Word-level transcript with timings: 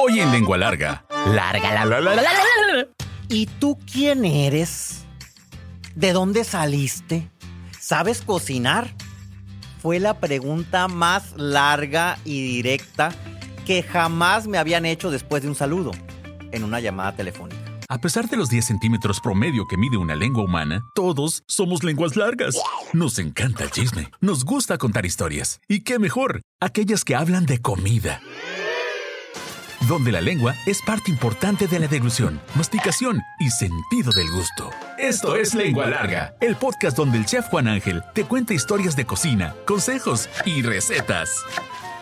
Hoy 0.00 0.20
en 0.20 0.30
Lengua 0.30 0.56
Larga. 0.56 1.04
Larga, 1.26 1.74
la, 1.74 1.84
la, 1.84 2.00
la, 2.00 2.14
la, 2.14 2.22
la, 2.22 2.32
la. 2.76 2.88
¿Y 3.28 3.46
tú 3.46 3.78
quién 3.90 4.24
eres? 4.24 5.04
¿De 5.96 6.12
dónde 6.12 6.44
saliste? 6.44 7.28
¿Sabes 7.80 8.22
cocinar? 8.22 8.94
Fue 9.82 9.98
la 9.98 10.20
pregunta 10.20 10.86
más 10.86 11.32
larga 11.36 12.16
y 12.24 12.40
directa 12.42 13.12
que 13.66 13.82
jamás 13.82 14.46
me 14.46 14.58
habían 14.58 14.86
hecho 14.86 15.10
después 15.10 15.42
de 15.42 15.48
un 15.48 15.56
saludo 15.56 15.90
en 16.52 16.62
una 16.62 16.78
llamada 16.78 17.16
telefónica. 17.16 17.58
A 17.90 17.98
pesar 18.00 18.28
de 18.28 18.36
los 18.36 18.50
10 18.50 18.66
centímetros 18.66 19.18
promedio 19.20 19.66
que 19.66 19.78
mide 19.78 19.96
una 19.96 20.14
lengua 20.14 20.44
humana, 20.44 20.84
todos 20.94 21.42
somos 21.48 21.82
lenguas 21.82 22.16
largas. 22.16 22.54
Nos 22.92 23.18
encanta 23.18 23.64
el 23.64 23.70
chisme, 23.70 24.10
nos 24.20 24.44
gusta 24.44 24.76
contar 24.78 25.06
historias. 25.06 25.58
¿Y 25.68 25.80
qué 25.80 25.98
mejor? 25.98 26.42
Aquellas 26.60 27.04
que 27.04 27.16
hablan 27.16 27.46
de 27.46 27.60
comida. 27.62 28.20
Donde 29.86 30.10
la 30.10 30.20
lengua 30.20 30.54
es 30.66 30.82
parte 30.82 31.10
importante 31.10 31.66
de 31.68 31.78
la 31.78 31.86
deglución, 31.86 32.40
masticación 32.56 33.22
y 33.38 33.48
sentido 33.50 34.12
del 34.12 34.30
gusto. 34.30 34.70
Esto 34.98 35.36
es 35.36 35.54
Lengua 35.54 35.86
Larga, 35.86 36.34
el 36.40 36.56
podcast 36.56 36.96
donde 36.96 37.18
el 37.18 37.26
chef 37.26 37.46
Juan 37.46 37.68
Ángel 37.68 38.02
te 38.12 38.24
cuenta 38.24 38.54
historias 38.54 38.96
de 38.96 39.06
cocina, 39.06 39.54
consejos 39.66 40.28
y 40.44 40.62
recetas. 40.62 41.30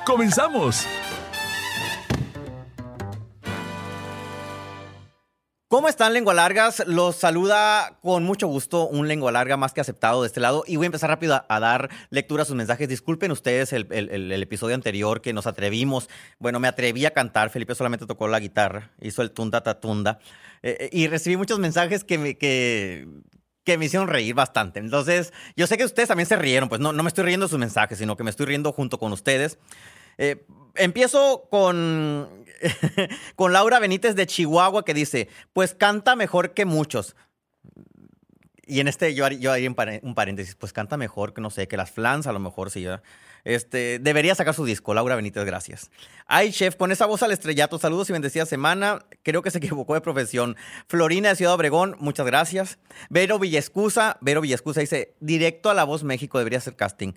¡Comenzamos! 0.06 0.87
¿Cómo 5.77 5.89
están, 5.91 6.15
lengua 6.15 6.33
largas? 6.33 6.83
Los 6.87 7.16
saluda 7.16 7.98
con 8.01 8.25
mucho 8.25 8.47
gusto 8.47 8.89
un 8.89 9.09
lengua 9.09 9.30
larga 9.30 9.59
más 9.59 9.75
que 9.75 9.83
aceptado 9.83 10.23
de 10.23 10.29
este 10.29 10.41
lado. 10.41 10.65
Y 10.66 10.77
voy 10.77 10.85
a 10.85 10.87
empezar 10.87 11.11
rápido 11.11 11.45
a, 11.47 11.61
dar 11.61 11.91
lectura 12.09 12.45
a 12.45 12.47
sus 12.47 12.57
mensajes. 12.57 12.89
Disculpen 12.89 13.30
ustedes 13.30 13.75
el 13.75 14.43
episodio 14.43 14.75
anterior 14.75 15.21
que 15.21 15.35
nos 15.35 15.47
atrevimos. 15.47 16.09
Bueno, 16.39 16.61
me 16.61 16.69
atreví 16.69 17.05
a 17.05 17.11
cantar. 17.11 17.51
Felipe 17.51 17.75
solamente 17.75 18.07
tocó 18.07 18.27
la 18.27 18.41
guitarra, 18.41 18.91
hizo 19.02 19.21
el 19.21 19.33
tunda 19.33 19.61
tatunda. 19.61 20.19
Eh, 20.62 20.79
eh, 20.80 20.89
y 20.93 21.09
recibí 21.09 21.37
muchos 21.37 21.59
mensajes 21.59 22.05
que 22.05 22.16
me, 22.16 22.38
que, 22.38 23.07
que 23.63 23.77
me 23.77 23.85
hicieron 23.85 24.09
reír 24.09 24.35
bastante. 24.35 24.80
Entonces, 24.80 25.35
yo 25.57 25.66
sé 25.66 25.77
que 25.77 25.85
ustedes 25.85 26.09
también 26.09 26.27
se 26.27 26.37
rieron. 26.37 26.71
Pues 26.71 26.80
no, 26.80 26.95
no 26.95 27.02
me 27.02 27.09
estoy 27.09 27.24
riendo 27.24 27.45
de 27.45 27.51
sus 27.51 27.59
mensajes, 27.59 27.99
sino 27.99 28.16
que 28.16 28.24
me 28.24 28.30
estoy 28.30 28.46
riendo 28.46 28.73
junto 28.73 28.99
con 28.99 29.13
ustedes. 29.13 29.59
Eh, 30.18 30.45
empiezo 30.76 31.46
con, 31.50 33.52
Laura 33.52 33.78
Benítez 33.78 34.14
de 34.14 34.26
Chihuahua 34.26 34.84
que 34.84 34.95
dice, 34.95 35.28
pues 35.52 35.74
canta 35.74 36.16
mejor 36.16 36.54
que 36.54 36.64
muchos. 36.64 37.16
Y 38.68 38.80
en 38.80 38.88
este 38.88 39.14
yo 39.14 39.24
haría, 39.24 39.38
yo 39.38 39.52
haría 39.52 39.68
un, 39.68 40.14
paréntesis, 40.14 40.56
pues 40.56 40.72
canta 40.72 40.96
mejor 40.96 41.34
que 41.34 41.40
no 41.40 41.50
sé, 41.50 41.68
que 41.68 41.76
las 41.76 41.92
flans 41.92 42.26
a 42.26 42.32
lo 42.32 42.40
mejor 42.40 42.70
sí. 42.70 42.84
Este, 43.44 44.00
debería 44.00 44.34
sacar 44.34 44.54
su 44.54 44.64
disco, 44.64 44.92
Laura 44.92 45.14
Benítez, 45.14 45.44
gracias. 45.44 45.92
Ay, 46.26 46.50
chef, 46.50 46.74
con 46.74 46.90
esa 46.90 47.06
voz 47.06 47.22
al 47.22 47.30
estrellato, 47.30 47.78
saludos 47.78 48.10
y 48.10 48.12
bendecida 48.12 48.44
semana. 48.44 49.06
Creo 49.22 49.40
que 49.40 49.52
se 49.52 49.59
equivocó 49.59 49.94
de 49.94 50.00
profesión. 50.00 50.56
Florina 50.88 51.28
de 51.28 51.37
Ciudad 51.37 51.54
Obregón, 51.54 51.96
muchas 52.00 52.26
gracias. 52.26 52.80
Vero 53.09 53.38
Villescusa, 53.38 54.18
Vero 54.20 54.40
Villescusa 54.40 54.80
dice, 54.80 55.14
directo 55.20 55.70
a 55.70 55.74
La 55.74 55.84
Voz 55.84 56.02
México, 56.02 56.38
debería 56.38 56.60
ser 56.60 56.74
casting. 56.74 57.12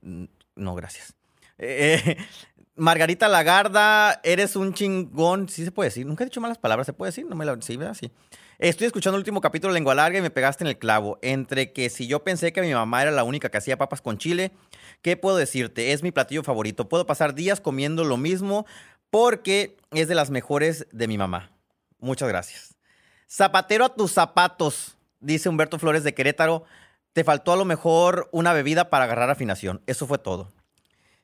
Mm, 0.00 0.24
No, 0.54 0.74
gracias. 0.74 1.15
Eh, 1.58 2.16
Margarita 2.76 3.28
Lagarda, 3.28 4.20
eres 4.22 4.56
un 4.56 4.74
chingón. 4.74 5.48
Sí 5.48 5.64
se 5.64 5.72
puede 5.72 5.88
decir. 5.88 6.06
Nunca 6.06 6.24
he 6.24 6.26
dicho 6.26 6.40
malas 6.40 6.58
palabras. 6.58 6.86
¿Se 6.86 6.92
puede 6.92 7.10
decir? 7.10 7.26
No 7.26 7.36
me 7.36 7.44
la... 7.44 7.56
Sí, 7.60 7.76
¿verdad? 7.76 7.94
Sí. 7.94 8.10
Estoy 8.58 8.86
escuchando 8.86 9.16
el 9.16 9.20
último 9.20 9.40
capítulo 9.40 9.72
de 9.72 9.78
Lengua 9.78 9.94
Larga 9.94 10.18
y 10.18 10.22
me 10.22 10.30
pegaste 10.30 10.64
en 10.64 10.68
el 10.68 10.78
clavo. 10.78 11.18
Entre 11.22 11.72
que 11.72 11.90
si 11.90 12.06
yo 12.06 12.24
pensé 12.24 12.52
que 12.52 12.62
mi 12.62 12.72
mamá 12.72 13.02
era 13.02 13.10
la 13.10 13.24
única 13.24 13.50
que 13.50 13.58
hacía 13.58 13.76
papas 13.76 14.00
con 14.00 14.18
chile, 14.18 14.52
¿qué 15.02 15.16
puedo 15.16 15.36
decirte? 15.36 15.92
Es 15.92 16.02
mi 16.02 16.10
platillo 16.10 16.42
favorito. 16.42 16.88
Puedo 16.88 17.06
pasar 17.06 17.34
días 17.34 17.60
comiendo 17.60 18.04
lo 18.04 18.16
mismo 18.16 18.66
porque 19.10 19.76
es 19.92 20.08
de 20.08 20.14
las 20.14 20.30
mejores 20.30 20.86
de 20.90 21.08
mi 21.08 21.18
mamá. 21.18 21.50
Muchas 21.98 22.28
gracias. 22.28 22.76
Zapatero 23.28 23.84
a 23.84 23.94
tus 23.94 24.12
zapatos, 24.12 24.96
dice 25.20 25.48
Humberto 25.48 25.78
Flores 25.78 26.04
de 26.04 26.14
Querétaro. 26.14 26.64
Te 27.12 27.24
faltó 27.24 27.52
a 27.52 27.56
lo 27.56 27.64
mejor 27.64 28.28
una 28.32 28.52
bebida 28.52 28.90
para 28.90 29.04
agarrar 29.04 29.30
afinación. 29.30 29.82
Eso 29.86 30.06
fue 30.06 30.18
todo. 30.18 30.52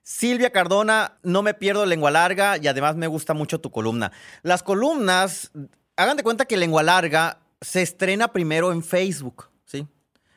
Silvia 0.02 0.50
Cardona, 0.50 1.18
no 1.22 1.42
me 1.42 1.54
pierdo 1.54 1.86
lengua 1.86 2.10
larga 2.10 2.56
y 2.58 2.66
además 2.66 2.96
me 2.96 3.06
gusta 3.06 3.34
mucho 3.34 3.60
tu 3.60 3.70
columna. 3.70 4.12
Las 4.42 4.62
columnas, 4.62 5.52
hagan 5.96 6.16
de 6.16 6.22
cuenta 6.22 6.44
que 6.44 6.56
lengua 6.56 6.82
larga 6.82 7.38
se 7.60 7.82
estrena 7.82 8.32
primero 8.32 8.72
en 8.72 8.82
Facebook, 8.82 9.48
¿sí? 9.64 9.86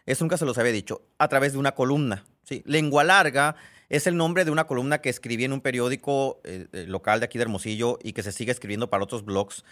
Eso 0.05 0.23
nunca 0.23 0.37
se 0.37 0.45
los 0.45 0.57
había 0.59 0.71
dicho, 0.71 1.01
a 1.17 1.27
través 1.27 1.53
de 1.53 1.57
una 1.57 1.73
columna, 1.73 2.25
¿sí? 2.43 2.61
Lengua 2.65 3.03
larga 3.03 3.55
es 3.89 4.05
el 4.05 4.17
nombre 4.17 4.45
de 4.45 4.51
una 4.51 4.67
columna 4.67 4.99
que 4.99 5.09
escribí 5.09 5.45
en 5.45 5.53
un 5.53 5.61
periódico 5.61 6.41
eh, 6.43 6.67
eh, 6.71 6.85
local 6.87 7.19
de 7.19 7.25
aquí 7.25 7.37
de 7.37 7.43
Hermosillo 7.43 7.97
y 8.03 8.13
que 8.13 8.23
se 8.23 8.31
sigue 8.31 8.51
escribiendo 8.51 8.89
para 8.89 9.03
otros 9.03 9.25
blogs 9.25 9.63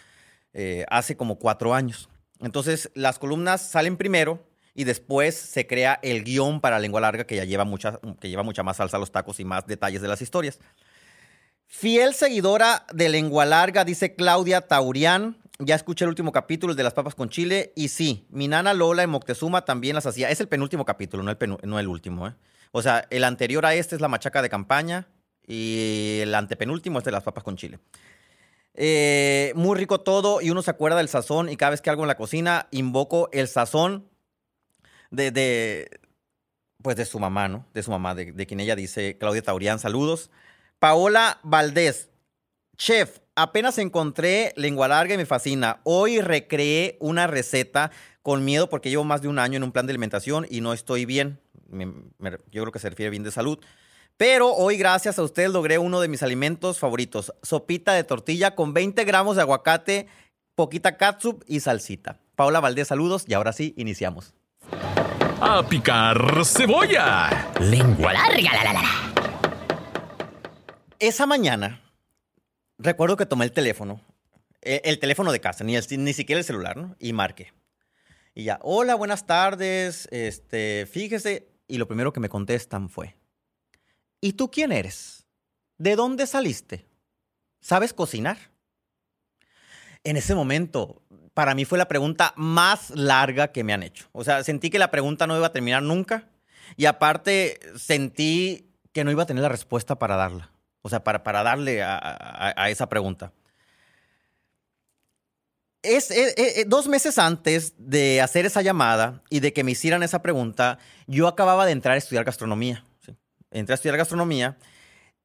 eh, 0.52 0.84
hace 0.88 1.16
como 1.16 1.38
cuatro 1.38 1.74
años. 1.74 2.08
Entonces, 2.40 2.90
las 2.94 3.18
columnas 3.18 3.70
salen 3.70 3.96
primero 3.96 4.44
y 4.74 4.84
después 4.84 5.34
se 5.36 5.66
crea 5.66 6.00
el 6.02 6.24
guion 6.24 6.60
para 6.60 6.78
lengua 6.78 7.00
larga 7.00 7.24
que 7.24 7.36
ya 7.36 7.44
lleva 7.44 7.64
mucha, 7.64 8.00
que 8.20 8.28
lleva 8.28 8.42
mucha 8.42 8.62
más 8.62 8.78
salsa 8.78 8.96
a 8.96 9.00
los 9.00 9.12
tacos 9.12 9.38
y 9.40 9.44
más 9.44 9.66
detalles 9.66 10.02
de 10.02 10.08
las 10.08 10.20
historias. 10.20 10.58
Fiel 11.66 12.14
seguidora 12.14 12.84
de 12.92 13.08
lengua 13.08 13.44
larga, 13.44 13.84
dice 13.84 14.14
Claudia 14.14 14.60
Taurián. 14.62 15.38
Ya 15.60 15.76
escuché 15.76 16.04
el 16.04 16.08
último 16.08 16.32
capítulo, 16.32 16.74
de 16.74 16.82
las 16.82 16.94
papas 16.94 17.14
con 17.14 17.28
chile. 17.28 17.72
Y 17.76 17.88
sí, 17.88 18.26
mi 18.30 18.48
nana 18.48 18.74
Lola 18.74 19.04
en 19.04 19.10
Moctezuma 19.10 19.64
también 19.64 19.94
las 19.94 20.06
hacía. 20.06 20.28
Es 20.28 20.40
el 20.40 20.48
penúltimo 20.48 20.84
capítulo, 20.84 21.22
no 21.22 21.30
el, 21.30 21.38
penu- 21.38 21.62
no 21.62 21.78
el 21.78 21.86
último. 21.86 22.26
¿eh? 22.26 22.34
O 22.72 22.82
sea, 22.82 23.06
el 23.10 23.22
anterior 23.22 23.64
a 23.64 23.74
este 23.74 23.94
es 23.94 24.00
la 24.00 24.08
machaca 24.08 24.42
de 24.42 24.48
campaña 24.48 25.06
y 25.46 26.18
el 26.22 26.34
antepenúltimo 26.34 26.98
es 26.98 27.04
de 27.04 27.12
las 27.12 27.22
papas 27.22 27.44
con 27.44 27.56
chile. 27.56 27.78
Eh, 28.74 29.52
muy 29.54 29.78
rico 29.78 30.00
todo 30.00 30.40
y 30.40 30.50
uno 30.50 30.60
se 30.60 30.72
acuerda 30.72 30.96
del 30.96 31.08
sazón 31.08 31.48
y 31.48 31.56
cada 31.56 31.70
vez 31.70 31.80
que 31.80 31.90
algo 31.90 32.02
en 32.02 32.08
la 32.08 32.16
cocina 32.16 32.66
invoco 32.72 33.28
el 33.32 33.46
sazón 33.46 34.08
de, 35.14 35.30
de, 35.30 36.00
pues 36.82 36.96
de 36.96 37.04
su 37.04 37.18
mamá, 37.18 37.48
¿no? 37.48 37.66
De 37.72 37.82
su 37.82 37.90
mamá, 37.90 38.14
de, 38.14 38.32
de 38.32 38.46
quien 38.46 38.60
ella 38.60 38.76
dice, 38.76 39.16
Claudia 39.18 39.42
Taurián, 39.42 39.78
saludos. 39.78 40.30
Paola 40.78 41.40
Valdés, 41.42 42.10
chef, 42.76 43.18
apenas 43.36 43.78
encontré 43.78 44.52
lengua 44.56 44.88
larga 44.88 45.14
y 45.14 45.16
me 45.16 45.26
fascina. 45.26 45.80
Hoy 45.84 46.20
recreé 46.20 46.96
una 47.00 47.26
receta 47.26 47.90
con 48.22 48.44
miedo 48.44 48.68
porque 48.68 48.90
llevo 48.90 49.04
más 49.04 49.22
de 49.22 49.28
un 49.28 49.38
año 49.38 49.56
en 49.56 49.64
un 49.64 49.72
plan 49.72 49.86
de 49.86 49.92
alimentación 49.92 50.46
y 50.48 50.60
no 50.60 50.72
estoy 50.72 51.04
bien. 51.04 51.40
Yo 51.70 52.62
creo 52.62 52.72
que 52.72 52.78
se 52.78 52.90
refiere 52.90 53.10
bien 53.10 53.22
de 53.22 53.30
salud. 53.30 53.58
Pero 54.16 54.52
hoy, 54.54 54.76
gracias 54.76 55.18
a 55.18 55.22
ustedes, 55.22 55.50
logré 55.50 55.78
uno 55.78 56.00
de 56.00 56.08
mis 56.08 56.22
alimentos 56.22 56.78
favoritos. 56.78 57.34
Sopita 57.42 57.94
de 57.94 58.04
tortilla 58.04 58.54
con 58.54 58.72
20 58.72 59.04
gramos 59.04 59.36
de 59.36 59.42
aguacate, 59.42 60.06
poquita 60.54 60.96
catsup 60.96 61.42
y 61.46 61.60
salsita. 61.60 62.20
Paola 62.36 62.60
Valdés, 62.60 62.88
saludos 62.88 63.24
y 63.26 63.34
ahora 63.34 63.52
sí, 63.52 63.74
iniciamos. 63.76 64.34
¡A 65.46 65.62
picar 65.68 66.16
cebolla! 66.44 67.52
Lengua 67.60 68.14
larga, 68.14 68.52
la, 68.54 68.64
la, 68.64 68.72
la. 68.72 68.82
Esa 70.98 71.26
mañana, 71.26 71.82
recuerdo 72.78 73.16
que 73.18 73.26
tomé 73.26 73.44
el 73.44 73.52
teléfono, 73.52 74.00
eh, 74.62 74.80
el 74.84 74.98
teléfono 74.98 75.32
de 75.32 75.40
casa, 75.40 75.62
ni, 75.62 75.76
el- 75.76 75.84
ni 76.02 76.12
siquiera 76.14 76.38
el 76.38 76.44
celular, 76.46 76.78
¿no? 76.78 76.96
Y 76.98 77.12
marqué. 77.12 77.52
Y 78.34 78.44
ya, 78.44 78.58
hola, 78.62 78.94
buenas 78.94 79.26
tardes, 79.26 80.08
este, 80.10 80.88
fíjese, 80.90 81.46
y 81.68 81.76
lo 81.76 81.86
primero 81.86 82.12
que 82.14 82.20
me 82.20 82.30
contestan 82.30 82.88
fue, 82.88 83.14
¿y 84.22 84.32
tú 84.32 84.50
quién 84.50 84.72
eres? 84.72 85.26
¿De 85.76 85.94
dónde 85.94 86.26
saliste? 86.26 86.88
¿Sabes 87.60 87.92
cocinar? 87.92 88.38
En 90.04 90.16
ese 90.16 90.34
momento, 90.34 91.02
para 91.34 91.54
mí 91.54 91.64
fue 91.64 91.78
la 91.78 91.88
pregunta 91.88 92.32
más 92.36 92.90
larga 92.90 93.48
que 93.52 93.64
me 93.64 93.72
han 93.72 93.82
hecho. 93.82 94.06
O 94.12 94.24
sea, 94.24 94.42
sentí 94.44 94.70
que 94.70 94.78
la 94.78 94.90
pregunta 94.90 95.26
no 95.26 95.36
iba 95.36 95.46
a 95.48 95.52
terminar 95.52 95.82
nunca 95.82 96.28
y 96.76 96.86
aparte 96.86 97.58
sentí 97.76 98.70
que 98.92 99.04
no 99.04 99.10
iba 99.10 99.24
a 99.24 99.26
tener 99.26 99.42
la 99.42 99.48
respuesta 99.48 99.96
para 99.98 100.16
darla. 100.16 100.50
O 100.82 100.88
sea, 100.88 101.02
para, 101.02 101.22
para 101.24 101.42
darle 101.42 101.82
a, 101.82 101.98
a- 102.56 102.70
esa 102.70 102.88
pregunta. 102.88 103.32
Es, 105.82 106.10
eh, 106.10 106.34
eh, 106.36 106.64
dos 106.66 106.88
meses 106.88 107.18
antes 107.18 107.74
de 107.76 108.22
hacer 108.22 108.46
esa 108.46 108.62
llamada 108.62 109.22
y 109.28 109.40
de 109.40 109.52
que 109.52 109.64
me 109.64 109.72
hicieran 109.72 110.02
esa 110.02 110.22
pregunta, 110.22 110.78
yo 111.06 111.26
acababa 111.28 111.66
de 111.66 111.72
entrar 111.72 111.94
a 111.94 111.98
estudiar 111.98 112.24
gastronomía. 112.24 112.84
Entré 113.50 113.74
a 113.74 113.76
estudiar 113.76 113.96
gastronomía 113.98 114.56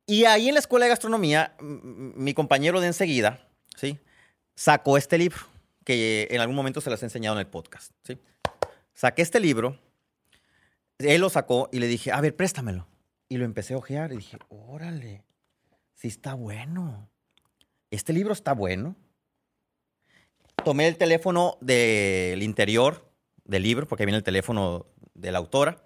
y 0.05 0.25
ahí 0.25 0.47
en 0.49 0.55
la 0.55 0.59
escuela 0.59 0.85
de 0.85 0.89
gastronomía, 0.89 1.55
mi 1.61 2.33
compañero 2.33 2.81
de 2.81 2.87
enseguida, 2.87 3.47
¿sí? 3.75 3.97
Sacó 4.55 4.97
este 4.97 5.17
libro 5.17 5.39
que 5.85 6.27
en 6.31 6.41
algún 6.41 6.55
momento 6.55 6.81
se 6.81 6.89
las 6.89 7.01
he 7.01 7.05
enseñado 7.05 7.35
en 7.35 7.39
el 7.39 7.47
podcast. 7.47 7.91
Saqué 8.93 9.21
este 9.21 9.39
libro, 9.39 9.79
él 10.99 11.21
lo 11.21 11.29
sacó 11.29 11.69
y 11.71 11.79
le 11.79 11.87
dije, 11.87 12.11
a 12.11 12.21
ver, 12.21 12.35
préstamelo. 12.35 12.87
Y 13.29 13.37
lo 13.37 13.45
empecé 13.45 13.73
a 13.73 13.77
ojear 13.77 14.11
y 14.11 14.17
dije, 14.17 14.37
órale, 14.49 15.23
sí 15.93 16.07
está 16.07 16.33
bueno. 16.33 17.09
Este 17.91 18.11
libro 18.11 18.33
está 18.33 18.53
bueno. 18.53 18.95
Tomé 20.63 20.87
el 20.87 20.97
teléfono 20.97 21.57
del 21.61 22.43
interior 22.43 23.09
del 23.45 23.63
libro, 23.63 23.87
porque 23.87 24.05
viene 24.05 24.17
el 24.17 24.23
teléfono 24.23 24.85
de 25.13 25.31
la 25.31 25.37
autora. 25.37 25.83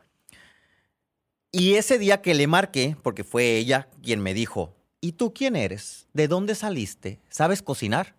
Y 1.51 1.75
ese 1.75 2.00
día 2.00 2.22
que 2.22 2.34
le 2.34 2.48
marqué, 2.48 2.98
porque 3.04 3.24
fue 3.24 3.57
ella 3.57 3.89
quien 4.01 4.19
me 4.19 4.34
dijo, 4.34 4.75
¿y 5.01 5.13
tú 5.13 5.34
quién 5.34 5.56
eres? 5.56 6.07
¿De 6.13 6.28
dónde 6.28 6.56
saliste? 6.56 7.19
¿Sabes 7.30 7.62
cocinar? 7.62 8.16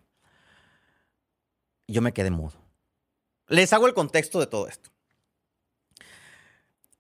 Yo 1.87 2.03
me 2.03 2.13
quedé 2.13 2.31
mudo. 2.31 2.55
Les 3.49 3.73
hago 3.73 3.87
el 3.87 3.95
contexto 3.95 4.41
de 4.41 4.47
todo 4.47 4.69
esto. 4.69 4.91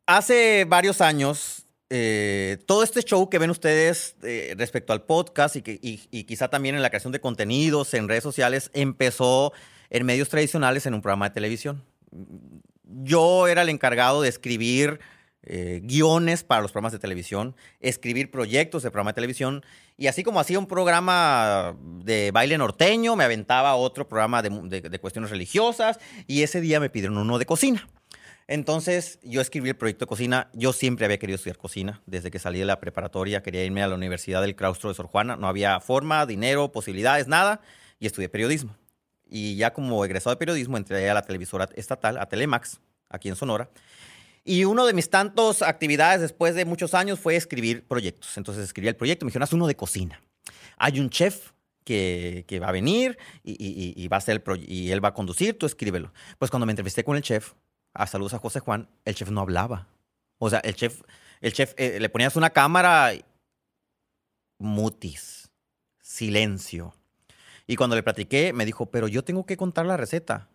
Hace 0.06 0.66
varios 0.66 1.00
años, 1.00 1.64
eh, 1.88 2.58
todo 2.66 2.82
este 2.82 3.02
show 3.02 3.30
que 3.30 3.38
ven 3.38 3.50
ustedes 3.50 4.16
eh, 4.22 4.54
respecto 4.58 4.92
al 4.92 5.02
podcast 5.02 5.56
y, 5.56 5.62
que, 5.62 5.78
quizá 6.26 6.48
también 6.48 6.74
en 6.74 6.82
la 6.82 6.90
creación 6.90 7.12
de 7.12 7.20
contenidos 7.20 7.94
en 7.94 8.08
redes 8.08 8.22
sociales 8.22 8.70
empezó 8.74 9.52
en 9.88 10.04
medios 10.04 10.28
tradicionales 10.28 10.84
en 10.86 10.94
un 10.94 11.00
programa 11.00 11.28
de 11.28 11.34
televisión. 11.34 11.82
Yo 12.82 13.48
era 13.48 13.62
el 13.62 13.70
encargado 13.70 14.20
de 14.20 14.28
escribir 14.28 15.00
eh, 15.42 15.80
guiones 15.82 16.42
para 16.42 16.62
los 16.62 16.72
programas 16.72 16.92
de 16.92 16.98
televisión, 16.98 17.54
escribir 17.80 18.30
proyectos 18.30 18.82
de 18.82 18.90
programa 18.90 19.12
de 19.12 19.16
televisión. 19.16 19.64
Y 19.96 20.08
así 20.08 20.24
como 20.24 20.40
hacía 20.40 20.58
un 20.58 20.66
programa 20.66 21.76
de 21.80 22.32
baile 22.32 22.58
norteño, 22.58 23.14
me 23.14 23.24
aventaba 23.24 23.76
otro 23.76 24.08
programa 24.08 24.42
de, 24.42 24.98
cuestiones 25.00 25.30
religiosas 25.30 26.00
y 26.26 26.42
ese 26.42 26.60
día 26.60 26.80
me 26.80 26.90
pidieron 26.90 27.16
uno 27.18 27.38
de 27.38 27.46
cocina. 27.46 27.86
Entonces 28.46 29.20
yo 29.22 29.40
escribí 29.40 29.68
el 29.70 29.76
proyecto 29.76 30.04
de 30.04 30.08
cocina. 30.08 30.50
Yo 30.52 30.72
siempre 30.72 31.06
había 31.06 31.18
querido 31.18 31.36
estudiar 31.36 31.56
cocina. 31.56 32.02
Desde 32.06 32.30
que 32.30 32.38
salí 32.38 32.58
de 32.58 32.64
la 32.64 32.80
preparatoria 32.80 33.42
quería 33.42 33.64
irme 33.64 33.82
a 33.82 33.88
la 33.88 33.94
Universidad 33.94 34.42
del 34.42 34.56
Claustro 34.56 34.90
de 34.90 34.96
Sor 34.96 35.06
Juana. 35.06 35.36
No 35.36 35.46
había 35.46 35.78
forma, 35.80 36.26
dinero, 36.26 36.72
posibilidades, 36.72 37.28
nada. 37.28 37.60
Y 38.00 38.06
estudié 38.06 38.28
periodismo. 38.28 38.76
Y 39.26 39.56
ya 39.56 39.72
como 39.72 40.04
egresado 40.04 40.34
de 40.34 40.38
periodismo 40.38 40.76
entré 40.76 41.08
a 41.08 41.14
la 41.14 41.22
televisora 41.22 41.68
estatal, 41.76 42.18
a 42.18 42.26
Telemax, 42.26 42.80
aquí 43.08 43.28
en 43.28 43.36
Sonora. 43.36 43.70
Y 44.44 44.64
uno 44.64 44.84
de 44.84 44.92
mis 44.92 45.08
tantos 45.08 45.62
actividades 45.62 46.20
después 46.20 46.54
de 46.54 46.66
muchos 46.66 46.92
años 46.92 47.18
fue 47.18 47.34
escribir 47.34 47.86
proyectos. 47.86 48.36
Entonces 48.36 48.64
escribí 48.64 48.88
el 48.88 48.96
proyecto, 48.96 49.24
me 49.24 49.30
dijeron, 49.30 49.44
haz 49.44 49.54
uno 49.54 49.66
de 49.66 49.74
cocina. 49.74 50.22
Hay 50.76 51.00
un 51.00 51.08
chef 51.08 51.52
que, 51.84 52.58
va 52.62 52.68
a 52.68 52.72
venir 52.72 53.18
y, 53.42 54.06
va 54.08 54.18
a 54.18 54.20
ser 54.20 54.42
y 54.66 54.90
él 54.90 55.02
va 55.02 55.08
a 55.08 55.14
conducir, 55.14 55.56
tú 55.58 55.64
escríbelo. 55.64 56.12
Pues 56.38 56.50
cuando 56.50 56.66
me 56.66 56.72
entrevisté 56.72 57.04
con 57.04 57.16
el 57.16 57.22
chef, 57.22 57.54
a 57.94 58.06
saludos 58.06 58.34
a 58.34 58.38
José 58.38 58.60
Juan, 58.60 58.88
el 59.06 59.14
chef 59.14 59.30
no 59.30 59.40
hablaba. 59.40 59.88
O 60.38 60.50
sea, 60.50 60.58
el 60.60 60.74
chef, 60.74 61.02
el 61.40 61.52
chef 61.54 61.72
eh, 61.78 61.98
le 61.98 62.08
ponías 62.10 62.36
una 62.36 62.50
cámara, 62.50 63.12
mutis, 64.58 65.50
silencio. 66.02 66.94
Y 67.66 67.76
cuando 67.76 67.96
le 67.96 68.02
platiqué, 68.02 68.52
me 68.52 68.66
dijo, 68.66 68.86
pero 68.86 69.08
yo 69.08 69.24
tengo 69.24 69.46
que 69.46 69.56
contar 69.56 69.86
la 69.86 69.96
receta. 69.96 70.48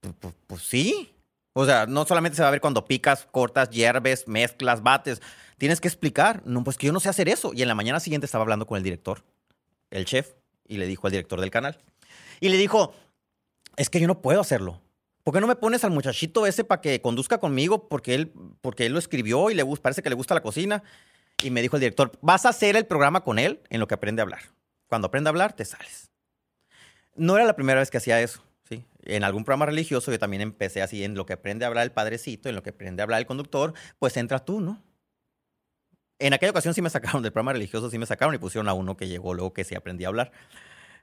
pues, 0.00 0.14
pues, 0.18 0.34
pues 0.46 0.62
sí, 0.62 1.12
o 1.52 1.64
sea, 1.64 1.86
no 1.86 2.04
solamente 2.04 2.36
se 2.36 2.42
va 2.42 2.48
a 2.48 2.52
ver 2.52 2.60
cuando 2.60 2.84
picas, 2.84 3.26
cortas, 3.30 3.70
hierves, 3.70 4.28
mezclas, 4.28 4.82
bates. 4.82 5.20
Tienes 5.56 5.80
que 5.80 5.88
explicar. 5.88 6.42
No, 6.44 6.62
pues 6.62 6.76
que 6.76 6.86
yo 6.86 6.92
no 6.92 7.00
sé 7.00 7.08
hacer 7.08 7.28
eso. 7.28 7.52
Y 7.54 7.62
en 7.62 7.68
la 7.68 7.74
mañana 7.74 8.00
siguiente 8.00 8.26
estaba 8.26 8.42
hablando 8.42 8.66
con 8.66 8.76
el 8.76 8.84
director, 8.84 9.24
el 9.90 10.04
chef, 10.04 10.34
y 10.66 10.76
le 10.76 10.86
dijo 10.86 11.06
al 11.06 11.12
director 11.12 11.40
del 11.40 11.50
canal. 11.50 11.78
Y 12.40 12.48
le 12.48 12.56
dijo, 12.56 12.94
es 13.76 13.90
que 13.90 14.00
yo 14.00 14.06
no 14.06 14.20
puedo 14.20 14.40
hacerlo. 14.40 14.80
¿Por 15.24 15.34
qué 15.34 15.40
no 15.40 15.46
me 15.46 15.56
pones 15.56 15.84
al 15.84 15.90
muchachito 15.90 16.46
ese 16.46 16.64
para 16.64 16.80
que 16.80 17.02
conduzca 17.02 17.38
conmigo? 17.38 17.88
Porque 17.88 18.14
él, 18.14 18.32
porque 18.60 18.86
él 18.86 18.92
lo 18.92 18.98
escribió 18.98 19.50
y 19.50 19.54
le 19.54 19.66
parece 19.82 20.02
que 20.02 20.08
le 20.08 20.14
gusta 20.14 20.34
la 20.34 20.42
cocina. 20.42 20.82
Y 21.42 21.50
me 21.50 21.60
dijo 21.60 21.76
el 21.76 21.80
director, 21.80 22.12
vas 22.20 22.46
a 22.46 22.50
hacer 22.50 22.76
el 22.76 22.86
programa 22.86 23.22
con 23.24 23.38
él 23.38 23.60
en 23.68 23.80
lo 23.80 23.86
que 23.86 23.94
aprende 23.94 24.22
a 24.22 24.24
hablar. 24.24 24.42
Cuando 24.86 25.08
aprende 25.08 25.28
a 25.28 25.32
hablar, 25.32 25.54
te 25.54 25.64
sales. 25.64 26.10
No 27.14 27.36
era 27.36 27.44
la 27.44 27.56
primera 27.56 27.80
vez 27.80 27.90
que 27.90 27.98
hacía 27.98 28.20
eso 28.20 28.47
en 29.02 29.24
algún 29.24 29.44
programa 29.44 29.66
religioso 29.66 30.10
yo 30.10 30.18
también 30.18 30.42
empecé 30.42 30.82
así, 30.82 31.04
en 31.04 31.14
lo 31.14 31.26
que 31.26 31.34
aprende 31.34 31.64
a 31.64 31.68
hablar 31.68 31.84
el 31.84 31.92
padrecito, 31.92 32.48
en 32.48 32.54
lo 32.54 32.62
que 32.62 32.70
aprende 32.70 33.02
a 33.02 33.04
hablar 33.04 33.20
el 33.20 33.26
conductor, 33.26 33.74
pues 33.98 34.16
entra 34.16 34.44
tú, 34.44 34.60
¿no? 34.60 34.82
En 36.18 36.32
aquella 36.34 36.50
ocasión 36.50 36.74
sí 36.74 36.82
me 36.82 36.90
sacaron 36.90 37.22
del 37.22 37.32
programa 37.32 37.52
religioso, 37.52 37.90
sí 37.90 37.98
me 37.98 38.06
sacaron 38.06 38.34
y 38.34 38.38
pusieron 38.38 38.68
a 38.68 38.74
uno 38.74 38.96
que 38.96 39.08
llegó 39.08 39.34
luego 39.34 39.52
que 39.52 39.64
sí 39.64 39.74
aprendí 39.74 40.04
a 40.04 40.08
hablar. 40.08 40.32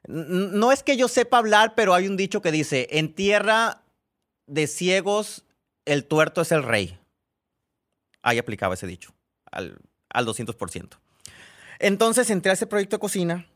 No 0.08 0.72
es 0.72 0.84
que 0.84 0.98
yo 0.98 1.08
sepa 1.08 1.38
hablar, 1.38 1.74
pero 1.74 1.94
hay 1.94 2.08
un 2.08 2.18
dicho 2.18 2.42
que 2.42 2.52
dice, 2.52 2.88
en 2.92 3.14
tierra 3.14 3.82
de 4.46 4.68
ciegos, 4.68 5.46
el 5.86 6.06
tuerto 6.06 6.42
es 6.42 6.52
el 6.52 6.64
rey. 6.64 7.00
Ahí 8.22 8.38
aplicaba 8.38 8.74
ese 8.74 8.88
dicho, 8.88 9.14
al, 9.52 9.80
al 10.10 10.26
200%. 10.26 10.98
Entonces 11.80 12.30
entré 12.30 12.52
a 12.52 12.54
ese 12.54 12.68
proyecto 12.68 12.98
de 12.98 13.02
cocina 13.02 13.48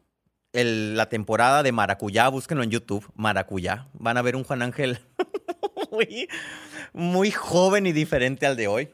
la 0.54 1.10
temporada 1.10 1.64
de 1.64 1.72
Maracuyá, 1.72 2.28
búsquenlo 2.30 2.64
en 2.64 2.72
YouTube, 2.72 3.12
Maracuyá. 3.16 3.88
Van 3.94 4.18
a 4.18 4.22
ver 4.22 4.36
un 4.36 4.44
Juan 4.44 4.62
Ángel 4.62 5.00
muy, 6.94 7.32
joven 7.32 7.86
y 7.86 7.92
diferente 7.92 8.46
al 8.46 8.56
de 8.56 8.68
hoy. 8.68 8.90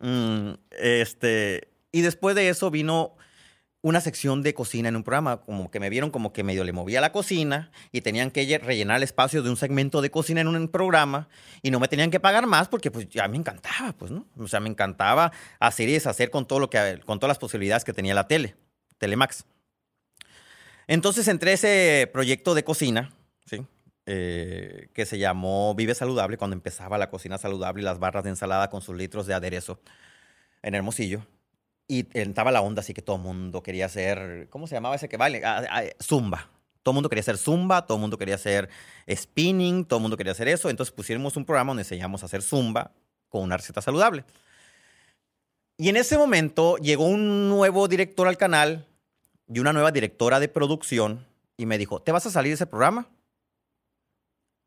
Mm, 0.00 0.52
este, 0.70 1.68
y 1.92 2.00
después 2.00 2.34
de 2.34 2.48
eso 2.48 2.70
vino 2.70 3.16
una 3.82 4.00
sección 4.00 4.42
de 4.42 4.54
cocina 4.54 4.88
en 4.88 4.96
un 4.96 5.02
programa, 5.02 5.42
como 5.42 5.70
que 5.70 5.78
me 5.78 5.90
vieron 5.90 6.10
como 6.10 6.32
que 6.32 6.42
medio 6.42 6.64
le 6.64 6.72
movía 6.72 7.02
la 7.02 7.12
cocina 7.12 7.70
y 7.92 8.00
tenían 8.00 8.30
que 8.30 8.58
rellenar 8.58 8.96
el 8.96 9.02
espacio 9.02 9.42
de 9.42 9.50
un 9.50 9.58
segmento 9.58 10.00
de 10.00 10.10
cocina 10.10 10.40
en 10.40 10.48
un 10.48 10.68
programa 10.68 11.28
y 11.60 11.70
no 11.70 11.80
me 11.80 11.88
tenían 11.88 12.10
que 12.10 12.18
pagar 12.18 12.46
más 12.46 12.68
porque 12.68 12.90
pues 12.90 13.10
ya 13.10 13.28
me 13.28 13.36
encantaba, 13.36 13.92
pues, 13.92 14.10
¿no? 14.10 14.26
O 14.38 14.48
sea, 14.48 14.60
me 14.60 14.70
encantaba 14.70 15.32
hacer 15.60 15.90
y 15.90 15.92
deshacer 15.92 16.30
con 16.30 16.46
todo 16.46 16.60
lo 16.60 16.70
que, 16.70 16.98
con 17.04 17.20
todas 17.20 17.28
las 17.28 17.38
posibilidades 17.38 17.84
que 17.84 17.92
tenía 17.92 18.14
la 18.14 18.26
tele, 18.26 18.56
Telemax. 18.96 19.44
Entonces 20.86 21.28
entré 21.28 21.54
ese 21.54 22.08
proyecto 22.12 22.54
de 22.54 22.64
cocina, 22.64 23.12
¿sí? 23.46 23.64
Eh, 24.06 24.88
que 24.92 25.06
se 25.06 25.18
llamó 25.18 25.74
Vive 25.74 25.94
Saludable, 25.94 26.36
cuando 26.36 26.54
empezaba 26.54 26.98
la 26.98 27.08
cocina 27.08 27.38
saludable 27.38 27.82
y 27.82 27.84
las 27.84 27.98
barras 27.98 28.24
de 28.24 28.30
ensalada 28.30 28.68
con 28.68 28.82
sus 28.82 28.94
litros 28.94 29.26
de 29.26 29.34
aderezo 29.34 29.80
en 30.62 30.74
Hermosillo. 30.74 31.26
Y 31.88 32.06
entraba 32.18 32.50
la 32.50 32.60
onda, 32.60 32.80
así 32.80 32.94
que 32.94 33.02
todo 33.02 33.16
el 33.16 33.22
mundo 33.22 33.62
quería 33.62 33.86
hacer, 33.86 34.48
¿cómo 34.50 34.66
se 34.66 34.74
llamaba 34.74 34.96
ese 34.96 35.08
que 35.08 35.16
baile? 35.16 35.42
Ah, 35.44 35.64
ah, 35.70 35.82
zumba. 36.02 36.50
Todo 36.82 36.92
el 36.92 36.96
mundo 36.96 37.08
quería 37.08 37.20
hacer 37.20 37.38
zumba, 37.38 37.86
todo 37.86 37.96
el 37.96 38.02
mundo 38.02 38.18
quería 38.18 38.34
hacer 38.34 38.68
spinning, 39.10 39.86
todo 39.86 39.98
el 39.98 40.02
mundo 40.02 40.16
quería 40.16 40.32
hacer 40.32 40.48
eso. 40.48 40.68
Entonces 40.68 40.92
pusimos 40.94 41.36
un 41.36 41.46
programa 41.46 41.70
donde 41.70 41.82
enseñamos 41.82 42.22
a 42.22 42.26
hacer 42.26 42.42
zumba 42.42 42.92
con 43.30 43.42
una 43.42 43.56
receta 43.56 43.80
saludable. 43.80 44.24
Y 45.76 45.88
en 45.88 45.96
ese 45.96 46.16
momento 46.18 46.76
llegó 46.76 47.06
un 47.06 47.48
nuevo 47.48 47.88
director 47.88 48.28
al 48.28 48.36
canal 48.36 48.86
y 49.52 49.58
una 49.58 49.72
nueva 49.72 49.92
directora 49.92 50.40
de 50.40 50.48
producción 50.48 51.26
y 51.56 51.66
me 51.66 51.78
dijo, 51.78 52.00
¿te 52.00 52.12
vas 52.12 52.26
a 52.26 52.30
salir 52.30 52.50
de 52.50 52.54
ese 52.54 52.66
programa? 52.66 53.08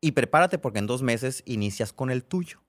Y 0.00 0.12
prepárate 0.12 0.58
porque 0.58 0.78
en 0.78 0.86
dos 0.86 1.02
meses 1.02 1.42
inicias 1.44 1.92
con 1.92 2.10
el 2.10 2.24
tuyo. 2.24 2.60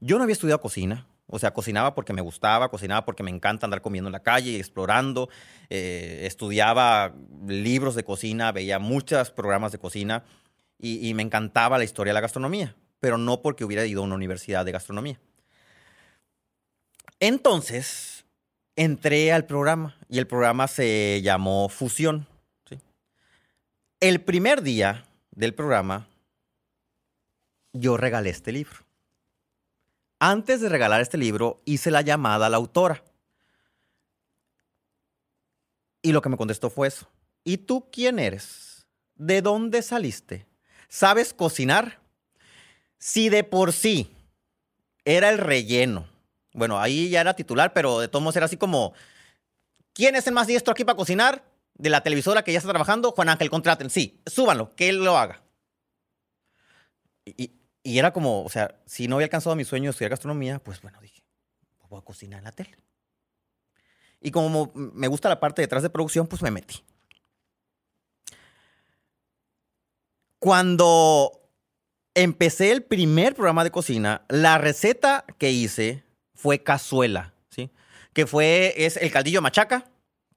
Yo 0.00 0.16
no 0.16 0.24
había 0.24 0.32
estudiado 0.32 0.60
cocina, 0.60 1.06
o 1.28 1.38
sea, 1.38 1.52
cocinaba 1.52 1.94
porque 1.94 2.12
me 2.12 2.20
gustaba, 2.20 2.68
cocinaba 2.68 3.04
porque 3.04 3.22
me 3.22 3.30
encanta 3.30 3.66
andar 3.66 3.82
comiendo 3.82 4.08
en 4.08 4.12
la 4.12 4.22
calle 4.22 4.52
y 4.52 4.56
explorando. 4.56 5.28
Eh, 5.70 6.22
estudiaba 6.24 7.14
libros 7.46 7.94
de 7.94 8.04
cocina, 8.04 8.52
veía 8.52 8.78
muchos 8.78 9.30
programas 9.30 9.72
de 9.72 9.78
cocina 9.78 10.24
y, 10.78 11.08
y, 11.08 11.14
me 11.14 11.22
encantaba 11.22 11.78
la 11.78 11.84
historia 11.84 12.10
de 12.10 12.14
la 12.14 12.20
gastronomía, 12.20 12.76
pero 13.00 13.16
no 13.18 13.40
porque 13.40 13.64
hubiera 13.64 13.86
ido 13.86 14.02
a 14.02 14.04
una 14.04 14.14
universidad 14.14 14.64
de 14.64 14.72
gastronomía. 14.72 15.18
Entonces, 17.18 18.15
entré 18.76 19.32
al 19.32 19.46
programa 19.46 19.96
y 20.08 20.18
el 20.18 20.26
programa 20.26 20.68
se 20.68 21.20
llamó 21.22 21.68
Fusión. 21.68 22.28
El 23.98 24.20
primer 24.20 24.62
día 24.62 25.06
del 25.30 25.54
programa, 25.54 26.06
yo 27.72 27.96
regalé 27.96 28.30
este 28.30 28.52
libro. 28.52 28.84
Antes 30.18 30.60
de 30.60 30.68
regalar 30.68 31.00
este 31.00 31.16
libro, 31.16 31.60
hice 31.64 31.90
la 31.90 32.02
llamada 32.02 32.46
a 32.46 32.50
la 32.50 32.58
autora. 32.58 33.02
Y 36.02 36.12
lo 36.12 36.20
que 36.20 36.28
me 36.28 36.36
contestó 36.36 36.70
fue 36.70 36.88
eso. 36.88 37.08
¿Y 37.42 37.58
tú 37.58 37.88
quién 37.90 38.18
eres? 38.18 38.86
¿De 39.14 39.40
dónde 39.40 39.82
saliste? 39.82 40.46
¿Sabes 40.88 41.32
cocinar? 41.32 42.00
Si 42.98 43.28
de 43.28 43.44
por 43.44 43.72
sí 43.72 44.14
era 45.04 45.30
el 45.30 45.38
relleno 45.38 46.06
bueno, 46.56 46.80
ahí 46.80 47.10
ya 47.10 47.20
era 47.20 47.34
titular, 47.34 47.74
pero 47.74 48.00
de 48.00 48.08
todos 48.08 48.22
modos 48.22 48.36
era 48.36 48.46
así 48.46 48.56
como, 48.56 48.94
¿quién 49.92 50.16
es 50.16 50.26
el 50.26 50.32
más 50.32 50.46
diestro 50.46 50.72
aquí 50.72 50.84
para 50.84 50.96
cocinar? 50.96 51.44
De 51.74 51.90
la 51.90 52.02
televisora 52.02 52.42
que 52.42 52.50
ya 52.50 52.58
está 52.58 52.70
trabajando, 52.70 53.12
Juan 53.12 53.28
Ángel, 53.28 53.50
contraten. 53.50 53.90
Sí, 53.90 54.22
súbanlo, 54.24 54.74
que 54.74 54.88
él 54.88 55.04
lo 55.04 55.18
haga. 55.18 55.42
Y, 57.26 57.52
era 57.84 58.12
como, 58.12 58.42
o 58.42 58.48
sea, 58.48 58.80
si 58.86 59.06
no 59.06 59.16
había 59.16 59.26
alcanzado 59.26 59.54
mi 59.54 59.64
sueño 59.64 59.84
de 59.84 59.90
estudiar 59.90 60.10
gastronomía, 60.10 60.58
pues 60.58 60.80
bueno, 60.80 60.98
dije, 61.00 61.22
pues 61.76 61.90
voy 61.90 61.98
a 61.98 62.04
cocinar 62.04 62.38
en 62.38 62.44
la 62.44 62.52
tele. 62.52 62.74
Y 64.22 64.30
como 64.30 64.72
me 64.74 65.08
gusta 65.08 65.28
la 65.28 65.38
parte 65.38 65.60
detrás 65.60 65.82
de 65.82 65.90
producción, 65.90 66.26
pues 66.26 66.40
me 66.40 66.50
metí. 66.50 66.82
Cuando 70.38 71.50
empecé 72.14 72.72
el 72.72 72.82
primer 72.82 73.34
programa 73.34 73.62
de 73.62 73.70
cocina, 73.70 74.24
la 74.28 74.56
receta 74.56 75.26
que 75.38 75.50
hice 75.50 76.05
fue 76.36 76.62
cazuela, 76.62 77.32
¿sí? 77.48 77.70
Que 78.12 78.26
fue, 78.26 78.74
es 78.76 78.96
el 78.96 79.10
caldillo 79.10 79.42
machaca, 79.42 79.84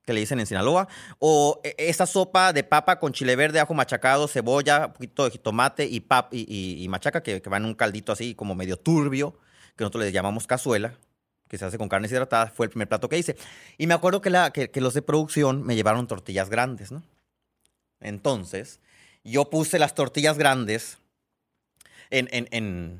que 0.05 0.13
le 0.13 0.21
dicen 0.21 0.39
en 0.39 0.47
Sinaloa, 0.47 0.87
o 1.19 1.61
e, 1.63 1.75
esa 1.77 2.07
sopa 2.07 2.51
de 2.53 2.63
papa 2.63 2.99
con 2.99 3.13
chile 3.13 3.35
verde, 3.35 3.59
ajo 3.59 3.73
machacado, 3.73 4.27
cebolla, 4.27 4.93
poquito 4.93 5.29
de 5.29 5.37
tomate 5.37 5.85
y, 5.85 6.03
y, 6.31 6.87
machaca, 6.89 7.21
que, 7.21 7.41
que, 7.41 7.49
va 7.49 7.57
en 7.57 7.65
un 7.65 7.75
caldito 7.75 8.11
así 8.11 8.33
como 8.33 8.55
medio 8.55 8.77
turbio, 8.77 9.37
que 9.75 9.83
nosotros 9.83 10.05
le 10.05 10.11
llamamos 10.11 10.47
cazuela, 10.47 10.95
que 11.47 11.57
se 11.57 11.65
hace 11.65 11.77
con 11.77 11.89
carne 11.89 12.07
deshidratada, 12.07 12.47
fue 12.47 12.65
el 12.65 12.69
primer 12.69 12.87
plato 12.87 13.07
que 13.09 13.17
hice. 13.17 13.35
Y 13.77 13.87
me 13.87 13.93
acuerdo 13.93 14.21
que 14.21 14.81
los 14.81 14.93
de 14.93 15.01
producción 15.01 15.63
me 15.63 15.75
llevaron 15.75 16.07
tortillas 16.07 16.49
grandes, 16.49 16.91
¿no? 16.91 17.03
Entonces, 17.99 18.79
yo 19.23 19.49
puse 19.49 19.79
las 19.79 19.95
tortillas 19.95 20.37
grandes 20.37 20.97
en, 22.09 22.29
en, 22.31 22.47
en, 22.51 22.99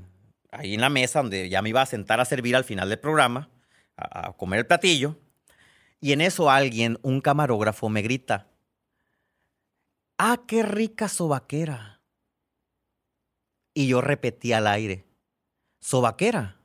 ahí 0.51 0.74
en 0.74 0.82
la 0.82 0.89
mesa 0.89 1.22
donde 1.22 1.50
ya 1.50 1.62
me 1.62 1.70
iba 1.70 1.82
a 1.82 1.86
sentar 1.86 2.20
a 2.20 2.25
servir 2.25 2.56
al 2.56 2.63
final 2.63 2.89
del 2.89 3.00
programa, 3.00 3.50
a, 3.96 4.34
comer 4.34 4.60
el 4.60 4.68
platillo. 4.68 5.18
Y 6.01 6.13
en 6.13 6.22
eso 6.22 6.50
alguien, 6.50 6.98
un 7.01 7.22
camarógrafo, 7.22 7.89
me 7.89 8.01
grita, 8.01 8.48
¡Ah, 10.18 10.44
qué 10.48 10.63
rica 10.63 11.08
sobaquera! 11.08 12.01
Y 13.74 13.88
yo 13.88 14.01
repetí 14.01 14.51
al 14.51 14.68
aire, 14.68 15.06
¿sobaquera? 15.79 16.58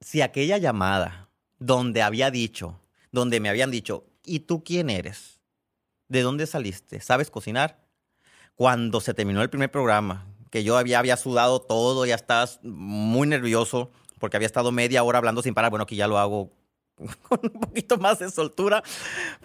Si 0.00 0.22
aquella 0.22 0.56
llamada 0.56 1.28
donde 1.58 2.00
había 2.00 2.30
dicho, 2.30 2.80
donde 3.12 3.40
me 3.40 3.50
habían 3.50 3.70
dicho, 3.70 4.06
¿y 4.24 4.40
tú 4.40 4.64
quién 4.64 4.88
eres? 4.88 5.40
¿De 6.08 6.22
dónde 6.22 6.46
saliste? 6.46 7.00
¿Sabes 7.00 7.30
cocinar? 7.30 7.89
Cuando 8.60 9.00
se 9.00 9.14
terminó 9.14 9.40
el 9.40 9.48
primer 9.48 9.70
programa, 9.70 10.26
que 10.50 10.62
yo 10.64 10.76
había, 10.76 10.98
había 10.98 11.16
sudado 11.16 11.62
todo, 11.62 12.04
ya 12.04 12.14
estabas 12.14 12.60
muy 12.62 13.26
nervioso, 13.26 13.90
porque 14.18 14.36
había 14.36 14.44
estado 14.44 14.70
media 14.70 15.02
hora 15.02 15.16
hablando 15.16 15.40
sin 15.40 15.54
parar. 15.54 15.70
Bueno, 15.70 15.84
aquí 15.84 15.96
ya 15.96 16.06
lo 16.06 16.18
hago 16.18 16.52
con 17.30 17.40
un 17.42 17.58
poquito 17.58 17.96
más 17.96 18.18
de 18.18 18.30
soltura, 18.30 18.82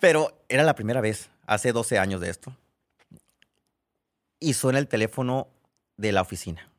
pero 0.01 0.43
era 0.49 0.63
la 0.63 0.75
primera 0.75 0.99
vez, 0.99 1.29
hace 1.47 1.71
12 1.71 1.97
años 1.97 2.19
de 2.19 2.29
esto. 2.29 2.57
Y 4.41 4.51
suena 4.51 4.79
el 4.79 4.89
teléfono 4.89 5.47
de 5.95 6.11
la 6.11 6.21
oficina. 6.21 6.69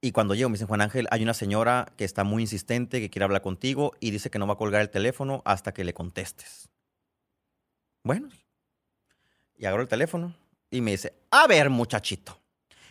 Y 0.00 0.12
cuando 0.12 0.36
llego 0.36 0.48
me 0.48 0.54
dicen, 0.54 0.68
Juan 0.68 0.82
Ángel, 0.82 1.08
hay 1.10 1.24
una 1.24 1.34
señora 1.34 1.92
que 1.96 2.04
está 2.04 2.22
muy 2.22 2.44
insistente, 2.44 3.00
que 3.00 3.10
quiere 3.10 3.24
hablar 3.24 3.42
contigo 3.42 3.94
y 3.98 4.12
dice 4.12 4.30
que 4.30 4.38
no 4.38 4.46
va 4.46 4.54
a 4.54 4.58
colgar 4.58 4.80
el 4.80 4.90
teléfono 4.90 5.42
hasta 5.44 5.74
que 5.74 5.82
le 5.82 5.92
contestes. 5.92 6.68
Bueno, 8.04 8.28
y 9.58 9.66
agarro 9.66 9.82
el 9.82 9.88
teléfono 9.88 10.34
y 10.70 10.80
me 10.80 10.92
dice, 10.92 11.12
a 11.30 11.46
ver 11.46 11.68
muchachito, 11.68 12.40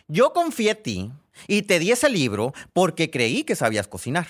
yo 0.06 0.32
confié 0.32 0.70
en 0.70 0.82
ti 0.82 1.12
y 1.46 1.62
te 1.62 1.78
di 1.78 1.90
ese 1.90 2.08
libro 2.08 2.52
porque 2.72 3.10
creí 3.10 3.44
que 3.44 3.56
sabías 3.56 3.88
cocinar. 3.88 4.26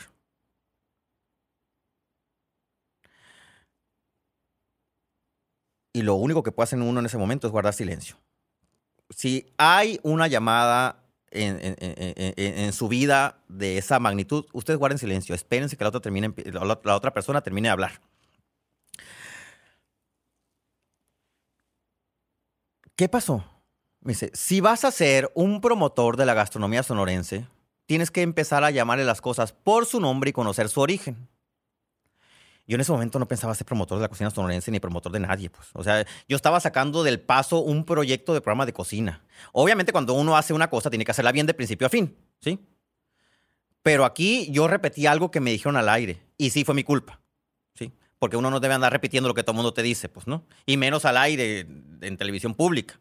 Y 5.93 6.03
lo 6.03 6.15
único 6.15 6.43
que 6.43 6.53
puede 6.53 6.65
hacer 6.65 6.79
uno 6.79 7.01
en 7.01 7.07
ese 7.07 7.19
momento 7.19 7.47
es 7.47 7.53
guardar 7.53 7.75
silencio. 7.75 8.17
Si 9.11 9.53
hay 9.57 9.99
una 10.03 10.29
llamada 10.29 11.03
en, 11.31 11.59
en, 11.61 11.77
en, 11.81 12.35
en, 12.37 12.73
su 12.73 12.89
vida 12.89 13.43
de 13.49 13.79
esa 13.79 13.99
magnitud, 13.99 14.47
ustedes 14.53 14.79
guarden 14.79 14.99
silencio, 14.99 15.35
espérense 15.35 15.77
que 15.77 15.85
la 15.85 15.89
otra, 15.89 16.01
termine, 16.01 16.33
la, 16.53 16.79
la 16.83 16.97
otra 16.97 17.13
persona 17.13 17.41
termine 17.41 17.69
de 17.69 17.73
hablar. 17.73 18.01
¿Qué 22.99 23.09
pasó? 23.09 23.45
Me 24.01 24.11
dice, 24.11 24.33
si 24.35 24.61
vas 24.61 24.85
a 24.85 24.91
ser 24.91 25.31
un 25.37 25.61
promotor 25.61 26.17
de 26.17 26.27
la 26.27 26.35
gastronomía 26.35 26.83
sonorense, 26.83 27.47
tienes 27.87 28.11
que 28.11 28.23
empezar 28.23 28.65
a 28.65 28.73
llamarle 28.73 29.05
las 29.05 29.21
cosas 29.21 29.53
por 29.53 29.87
su 29.87 30.01
nombre 30.01 30.31
y 30.31 30.33
conocer 30.33 30.69
su 30.69 30.81
origen. 30.81 31.29
Yo 32.67 32.75
en 32.75 32.81
ese 32.81 32.91
momento 32.91 33.21
no 33.21 33.29
pensaba 33.29 33.55
ser 33.55 33.69
promotor 33.69 33.99
de 33.99 34.03
la 34.03 34.09
cocina 34.09 34.31
sonorense 34.31 34.73
ni 34.73 34.81
promotor 34.81 35.13
de 35.13 35.21
nadie, 35.21 35.49
pues. 35.49 35.69
O 35.75 35.85
sea, 35.85 36.05
yo 36.29 36.35
estaba 36.35 36.59
sacando 36.59 37.05
del 37.05 37.21
paso 37.21 37.61
un 37.61 37.85
proyecto 37.85 38.35
de 38.35 38.41
programa 38.41 38.67
de 38.67 38.73
cocina. 38.73 39.23
Obviamente 39.53 39.93
cuando 39.93 40.15
uno 40.15 40.37
hace 40.37 40.53
una 40.53 40.69
cosa 40.69 40.91
tiene 40.91 41.05
que 41.05 41.13
hacerla 41.13 41.31
bien 41.31 41.47
de 41.47 41.55
principio 41.55 41.87
a 41.87 41.91
fin, 41.91 42.17
¿sí? 42.41 42.59
Pero 43.83 44.05
aquí 44.07 44.51
yo 44.51 44.67
repetí 44.67 45.07
algo 45.07 45.31
que 45.31 45.39
me 45.39 45.53
dijeron 45.53 45.77
al 45.77 45.89
aire 45.89 46.21
y 46.37 46.51
sí 46.51 46.65
fue 46.65 46.75
mi 46.75 46.83
culpa. 46.83 47.18
Porque 48.19 48.37
uno 48.37 48.51
no 48.51 48.61
debe 48.61 48.75
andar 48.75 48.93
repitiendo 48.93 49.29
lo 49.29 49.35
que 49.35 49.43
todo 49.43 49.53
el 49.53 49.57
mundo 49.57 49.73
te 49.73 49.83
dice, 49.83 50.09
pues, 50.09 50.27
¿no? 50.27 50.45
Y 50.67 50.77
menos 50.77 51.05
al 51.05 51.17
aire 51.17 51.67
en 52.01 52.17
televisión 52.17 52.55
pública. 52.55 52.99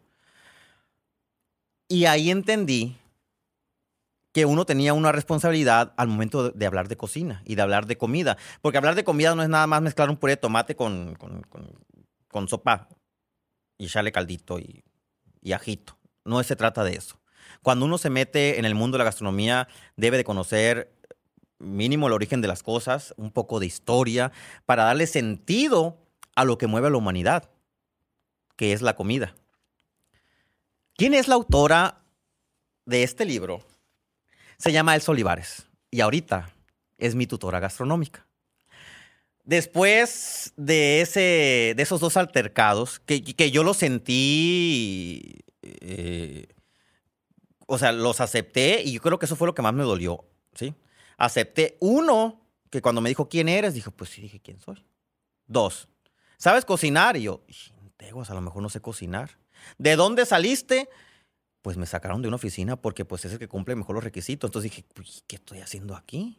Y 1.87 2.05
ahí 2.05 2.29
entendí 2.29 2.97
que 4.37 4.45
uno 4.45 4.65
tenía 4.65 4.93
una 4.93 5.11
responsabilidad 5.11 5.93
al 5.97 6.09
momento 6.09 6.51
de 6.51 6.65
hablar 6.67 6.87
de 6.89 6.95
cocina 6.95 7.41
y 7.43 7.55
de 7.55 7.61
hablar 7.63 7.87
de 7.87 7.97
comida. 7.97 8.37
Porque 8.61 8.77
hablar 8.77 8.93
de 8.93 9.03
comida 9.03 9.33
no 9.33 9.41
es 9.41 9.49
nada 9.49 9.65
más 9.65 9.81
mezclar 9.81 10.11
un 10.11 10.17
puré 10.17 10.33
de 10.33 10.37
tomate 10.37 10.75
con, 10.75 11.15
con, 11.15 12.47
sopa 12.47 12.87
y 13.79 13.85
echarle 13.85 14.11
caldito 14.11 14.59
y, 14.59 14.83
y, 15.41 15.53
ajito. 15.53 15.97
No 16.23 16.43
se 16.43 16.55
trata 16.55 16.83
de 16.83 16.93
eso. 16.93 17.19
Cuando 17.63 17.85
uno 17.85 17.97
se 17.97 18.11
mete 18.11 18.59
en 18.59 18.65
el 18.65 18.75
mundo 18.75 18.95
de 18.95 18.99
la 18.99 19.05
gastronomía, 19.05 19.67
debe 19.95 20.17
de 20.17 20.23
conocer 20.23 20.93
mínimo 21.59 22.07
el 22.07 22.13
origen 22.13 22.41
de 22.41 22.47
las 22.47 22.63
cosas, 22.63 23.13
un 23.17 23.31
poco 23.31 23.59
de 23.59 23.65
historia, 23.65 24.31
para 24.65 24.83
darle 24.83 25.07
sentido 25.07 25.97
a 26.35 26.45
lo 26.45 26.57
que 26.57 26.67
mueve 26.67 26.87
a 26.87 26.91
la 26.91 26.97
humanidad, 26.97 27.49
que 28.55 28.73
es 28.73 28.81
la 28.81 28.95
comida. 28.95 29.35
¿Quién 30.95 31.13
es 31.13 31.27
la 31.27 31.35
autora 31.35 32.01
de 32.85 33.03
este 33.03 33.25
libro? 33.25 33.63
Se 34.57 34.71
llama 34.71 34.95
Elsa 34.95 35.11
Olivares 35.11 35.67
y 35.91 36.01
ahorita 36.01 36.51
es 36.97 37.15
mi 37.15 37.27
tutora 37.27 37.59
gastronómica. 37.59 38.25
Después 39.43 40.53
de, 40.57 41.01
ese, 41.01 41.73
de 41.75 41.83
esos 41.83 42.01
dos 42.01 42.17
altercados, 42.17 42.99
que, 42.99 43.23
que 43.23 43.51
yo 43.51 43.63
los 43.63 43.77
sentí, 43.77 45.39
eh, 45.61 46.47
o 47.65 47.77
sea, 47.77 47.91
los 47.91 48.19
acepté 48.19 48.81
y 48.83 48.93
yo 48.93 49.01
creo 49.01 49.19
que 49.19 49.25
eso 49.25 49.35
fue 49.35 49.47
lo 49.47 49.53
que 49.53 49.61
más 49.61 49.73
me 49.73 49.83
dolió, 49.83 50.25
¿sí? 50.53 50.73
Acepté, 51.17 51.77
uno, 51.79 52.41
que 52.69 52.81
cuando 52.81 53.01
me 53.01 53.09
dijo 53.09 53.27
quién 53.27 53.49
eres, 53.49 53.73
dije, 53.73 53.91
pues 53.91 54.11
sí, 54.11 54.21
dije, 54.21 54.39
¿quién 54.39 54.59
soy? 54.61 54.85
Dos, 55.47 55.87
¿sabes 56.37 56.65
cocinar? 56.65 57.17
Y 57.17 57.23
yo, 57.23 57.43
teguas, 57.97 58.29
a 58.29 58.33
lo 58.33 58.41
mejor 58.41 58.61
no 58.61 58.69
sé 58.69 58.79
cocinar. 58.79 59.37
¿De 59.77 59.95
dónde 59.95 60.25
saliste? 60.25 60.89
Pues 61.61 61.77
me 61.77 61.85
sacaron 61.85 62.21
de 62.21 62.27
una 62.27 62.35
oficina 62.35 62.75
porque 62.75 63.03
pues 63.03 63.25
es 63.25 63.33
el 63.33 63.39
que 63.39 63.47
cumple 63.47 63.75
mejor 63.75 63.95
los 63.95 64.03
requisitos. 64.03 64.47
Entonces 64.47 64.71
dije, 64.71 64.85
¿qué 65.27 65.35
estoy 65.35 65.59
haciendo 65.59 65.95
aquí? 65.95 66.37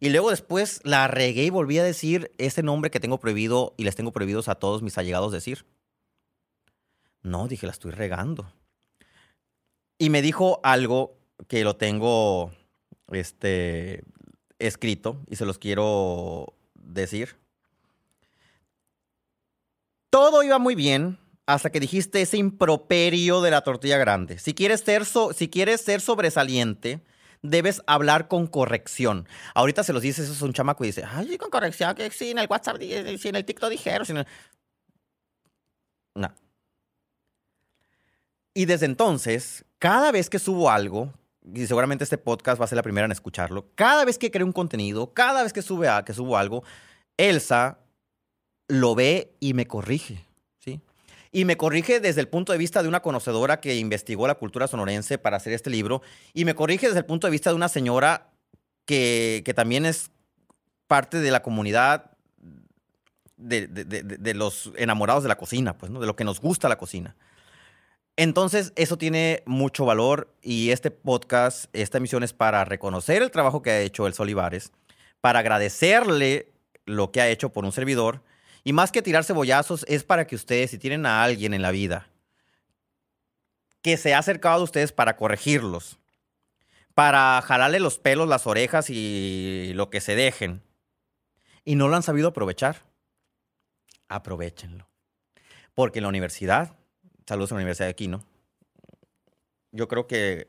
Y 0.00 0.08
luego 0.08 0.30
después 0.30 0.80
la 0.84 1.06
regué 1.08 1.44
y 1.44 1.50
volví 1.50 1.78
a 1.78 1.84
decir 1.84 2.32
ese 2.38 2.62
nombre 2.62 2.90
que 2.90 3.00
tengo 3.00 3.20
prohibido 3.20 3.74
y 3.76 3.84
les 3.84 3.94
tengo 3.94 4.12
prohibidos 4.12 4.48
a 4.48 4.54
todos 4.54 4.82
mis 4.82 4.98
allegados 4.98 5.32
decir. 5.32 5.66
No, 7.22 7.48
dije, 7.48 7.66
la 7.66 7.72
estoy 7.72 7.92
regando. 7.92 8.52
Y 9.98 10.10
me 10.10 10.22
dijo 10.22 10.60
algo 10.62 11.16
que 11.48 11.64
lo 11.64 11.76
tengo 11.76 12.52
este, 13.12 14.02
escrito 14.66 15.22
y 15.28 15.36
se 15.36 15.46
los 15.46 15.58
quiero 15.58 16.54
decir. 16.74 17.36
Todo 20.10 20.42
iba 20.42 20.58
muy 20.58 20.74
bien 20.74 21.18
hasta 21.46 21.70
que 21.70 21.80
dijiste 21.80 22.22
ese 22.22 22.36
improperio 22.36 23.40
de 23.42 23.50
la 23.50 23.62
tortilla 23.62 23.98
grande. 23.98 24.38
Si 24.38 24.54
quieres 24.54 24.80
ser, 24.80 25.04
si 25.04 25.48
quieres 25.48 25.80
ser 25.80 26.00
sobresaliente, 26.00 27.02
debes 27.42 27.82
hablar 27.86 28.28
con 28.28 28.46
corrección. 28.46 29.28
Ahorita 29.54 29.84
se 29.84 29.92
los 29.92 30.02
dices, 30.02 30.24
eso 30.24 30.32
es 30.32 30.42
un 30.42 30.52
chamaco 30.52 30.84
y 30.84 30.88
dice, 30.88 31.04
ay, 31.06 31.36
con 31.36 31.50
corrección, 31.50 31.94
que 31.94 32.10
sí, 32.10 32.30
en 32.30 32.38
el 32.38 32.46
WhatsApp, 32.48 32.78
si 32.80 33.28
en 33.28 33.36
el 33.36 33.44
TikTok 33.44 33.70
dijeron. 33.70 34.06
Si 34.06 34.12
el... 34.12 34.26
No. 36.14 36.32
Y 38.54 38.64
desde 38.64 38.86
entonces, 38.86 39.64
cada 39.78 40.10
vez 40.12 40.30
que 40.30 40.38
subo 40.38 40.70
algo, 40.70 41.12
y 41.52 41.66
seguramente 41.66 42.04
este 42.04 42.18
podcast 42.18 42.60
va 42.60 42.64
a 42.64 42.68
ser 42.68 42.76
la 42.76 42.82
primera 42.82 43.04
en 43.04 43.12
escucharlo, 43.12 43.68
cada 43.74 44.04
vez 44.04 44.18
que 44.18 44.30
creo 44.30 44.46
un 44.46 44.52
contenido, 44.52 45.12
cada 45.12 45.42
vez 45.42 45.52
que, 45.52 45.62
sube 45.62 45.88
a, 45.88 46.04
que 46.04 46.14
subo 46.14 46.38
algo, 46.38 46.64
Elsa 47.16 47.78
lo 48.68 48.94
ve 48.94 49.34
y 49.40 49.54
me 49.54 49.66
corrige. 49.66 50.24
Y 51.36 51.44
me 51.46 51.56
corrige 51.56 51.98
desde 51.98 52.20
el 52.20 52.28
punto 52.28 52.52
de 52.52 52.58
vista 52.58 52.80
de 52.80 52.88
una 52.88 53.02
conocedora 53.02 53.58
que 53.58 53.74
investigó 53.74 54.28
la 54.28 54.36
cultura 54.36 54.68
sonorense 54.68 55.18
para 55.18 55.36
hacer 55.36 55.52
este 55.52 55.68
libro. 55.68 56.00
Y 56.32 56.44
me 56.44 56.54
corrige 56.54 56.86
desde 56.86 57.00
el 57.00 57.06
punto 57.06 57.26
de 57.26 57.32
vista 57.32 57.50
de 57.50 57.56
una 57.56 57.68
señora 57.68 58.30
que, 58.86 59.42
que 59.44 59.52
también 59.52 59.84
es 59.84 60.12
parte 60.86 61.18
de 61.18 61.32
la 61.32 61.42
comunidad 61.42 62.12
de, 63.36 63.66
de, 63.66 63.84
de, 63.84 64.02
de, 64.04 64.34
los 64.34 64.70
enamorados 64.76 65.24
de 65.24 65.28
la 65.28 65.36
cocina, 65.36 65.76
pues, 65.76 65.90
¿no? 65.90 65.98
de 65.98 66.06
lo 66.06 66.14
que 66.14 66.22
nos 66.22 66.40
gusta 66.40 66.68
la 66.68 66.78
cocina. 66.78 67.16
Entonces, 68.16 68.72
eso 68.76 68.96
tiene 68.96 69.42
mucho 69.44 69.84
valor 69.84 70.32
y 70.40 70.70
este 70.70 70.90
podcast, 70.92 71.66
esta 71.72 71.98
emisión 71.98 72.22
es 72.22 72.32
para 72.32 72.64
reconocer 72.64 73.22
el 73.22 73.32
trabajo 73.32 73.62
que 73.62 73.70
ha 73.70 73.80
hecho 73.80 74.06
el 74.06 74.14
Solivares, 74.14 74.70
para 75.20 75.40
agradecerle 75.40 76.52
lo 76.86 77.10
que 77.10 77.20
ha 77.20 77.28
hecho 77.28 77.52
por 77.52 77.64
un 77.64 77.72
servidor 77.72 78.22
y 78.62 78.72
más 78.72 78.92
que 78.92 79.02
tirar 79.02 79.24
cebollazos, 79.24 79.84
es 79.88 80.04
para 80.04 80.26
que 80.26 80.36
ustedes, 80.36 80.70
si 80.70 80.78
tienen 80.78 81.06
a 81.06 81.24
alguien 81.24 81.54
en 81.54 81.62
la 81.62 81.70
vida 81.70 82.08
que 83.82 83.98
se 83.98 84.14
ha 84.14 84.18
acercado 84.18 84.62
a 84.62 84.64
ustedes 84.64 84.92
para 84.92 85.16
corregirlos, 85.16 85.98
para 86.94 87.42
jalarle 87.42 87.80
los 87.80 87.98
pelos, 87.98 88.26
las 88.28 88.46
orejas 88.46 88.88
y 88.88 89.72
lo 89.74 89.90
que 89.90 90.00
se 90.00 90.14
dejen, 90.14 90.62
y 91.64 91.74
no 91.74 91.88
lo 91.88 91.96
han 91.96 92.02
sabido 92.02 92.28
aprovechar, 92.28 92.86
aprovechenlo. 94.08 94.88
Porque 95.74 95.98
en 95.98 96.04
la 96.04 96.08
universidad, 96.08 96.74
saludos 97.26 97.52
a 97.52 97.54
la 97.54 97.58
Universidad 97.58 97.88
de 97.88 97.94
Quino, 97.94 98.24
yo 99.72 99.88
creo 99.88 100.06
que 100.06 100.48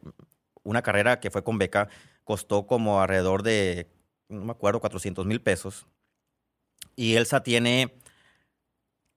una 0.63 0.81
carrera 0.81 1.19
que 1.19 1.31
fue 1.31 1.43
con 1.43 1.57
beca, 1.57 1.89
costó 2.23 2.67
como 2.67 3.01
alrededor 3.01 3.43
de, 3.43 3.87
no 4.27 4.45
me 4.45 4.51
acuerdo, 4.51 4.81
400 4.81 5.25
mil 5.25 5.41
pesos. 5.41 5.85
Y 6.95 7.15
Elsa 7.15 7.43
tiene 7.43 7.95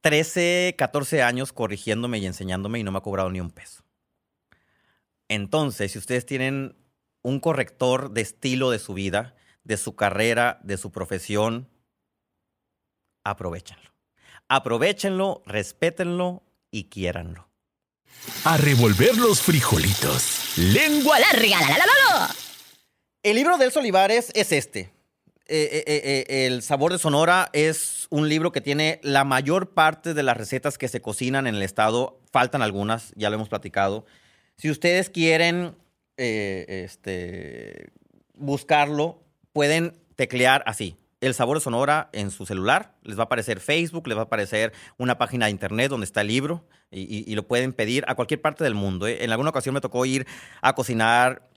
13, 0.03 0.75
14 0.79 1.23
años 1.23 1.53
corrigiéndome 1.53 2.19
y 2.19 2.27
enseñándome 2.27 2.79
y 2.79 2.85
no 2.85 2.93
me 2.93 2.99
ha 2.99 3.03
cobrado 3.03 3.31
ni 3.31 3.41
un 3.41 3.51
peso. 3.51 3.83
Entonces, 5.29 5.93
si 5.93 5.99
ustedes 5.99 6.27
tienen 6.27 6.77
un 7.23 7.41
corrector 7.41 8.11
de 8.13 8.21
estilo 8.21 8.71
de 8.71 8.79
su 8.79 8.95
vida, 8.95 9.35
de 9.65 9.77
su 9.77 9.97
carrera, 9.97 10.61
de 10.63 10.77
su 10.77 10.93
profesión, 10.93 11.69
aprovechenlo. 13.25 13.91
Aprovechenlo, 14.49 15.43
respétenlo 15.45 16.43
y 16.71 16.85
quiéranlo. 16.85 17.49
A 18.45 18.57
revolver 18.57 19.17
los 19.17 19.41
frijolitos. 19.41 20.57
Lengua 20.57 21.19
larga, 21.19 21.61
la, 21.61 21.69
la, 21.69 21.79
la, 21.79 21.87
la, 21.87 22.19
la. 22.19 22.37
El 23.23 23.37
libro 23.37 23.59
de 23.59 23.67
Elsa 23.67 23.81
Olivares 23.81 24.31
es 24.35 24.53
este. 24.53 24.93
Eh, 25.51 25.83
eh, 25.87 26.27
eh, 26.29 26.47
el 26.47 26.63
sabor 26.63 26.93
de 26.93 26.99
Sonora 26.99 27.49
es 27.55 28.07
un 28.11 28.29
libro 28.29 28.53
que 28.53 28.61
tiene 28.61 29.01
la 29.03 29.25
mayor 29.25 29.71
parte 29.71 30.13
de 30.13 30.23
las 30.23 30.37
recetas 30.37 30.77
que 30.77 30.89
se 30.89 31.01
cocinan 31.01 31.47
en 31.47 31.55
el 31.55 31.63
estado. 31.63 32.21
Faltan 32.31 32.61
algunas, 32.63 33.13
ya 33.17 33.31
lo 33.31 33.37
hemos 33.37 33.49
platicado. 33.49 34.05
Si 34.59 34.71
ustedes 34.71 35.09
quieren 35.09 35.75
eh, 36.19 36.85
este, 36.85 37.93
buscarlo, 38.35 39.23
pueden 39.53 39.99
teclear 40.17 40.63
así. 40.67 40.97
El 41.21 41.35
sabor 41.35 41.57
de 41.57 41.65
Sonora 41.65 42.11
en 42.13 42.31
su 42.31 42.47
celular. 42.47 42.95
Les 43.03 43.19
va 43.19 43.23
a 43.23 43.25
aparecer 43.25 43.59
Facebook, 43.61 44.07
les 44.07 44.17
va 44.17 44.23
a 44.23 44.25
aparecer 44.25 44.73
una 44.99 45.19
página 45.19 45.47
de 45.47 45.51
internet 45.51 45.91
donde 45.91 46.05
está 46.05 46.21
el 46.21 46.29
libro 46.29 46.65
y, 46.91 47.35
lo 47.35 47.47
pueden 47.47 47.73
pedir 47.73 48.05
a 48.07 48.15
cualquier 48.15 48.41
parte 48.41 48.65
del 48.65 48.75
mundo. 48.75 49.07
¿eh? 49.07 49.25
En 49.25 49.31
alguna 49.31 49.51
ocasión 49.51 49.75
me 49.75 49.81
tocó 49.81 50.07
ir 50.07 50.27
a 50.63 50.75
cocinar 50.75 51.51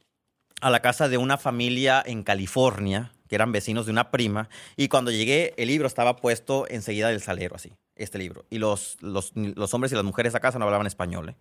a 0.61 0.69
la 0.69 0.81
casa 0.81 1.09
de 1.09 1.17
una 1.17 1.37
familia 1.37 2.03
en 2.05 2.23
California, 2.23 3.13
que 3.27 3.35
eran 3.35 3.51
vecinos 3.51 3.85
de 3.85 3.91
una 3.91 4.11
prima, 4.11 4.49
y 4.77 4.87
cuando 4.89 5.11
llegué 5.11 5.53
el 5.57 5.67
libro 5.67 5.87
estaba 5.87 6.17
puesto 6.17 6.67
enseguida 6.67 7.09
del 7.09 7.21
salero, 7.21 7.55
así, 7.55 7.73
este 7.95 8.17
libro. 8.17 8.45
Y 8.49 8.57
los, 8.57 8.97
los, 9.01 9.31
los 9.35 9.73
hombres 9.73 9.91
y 9.91 9.95
las 9.95 10.03
mujeres 10.03 10.35
a 10.35 10.39
casa 10.39 10.59
no 10.59 10.65
hablaban 10.65 10.87
español. 10.87 11.29
¿eh? 11.29 11.35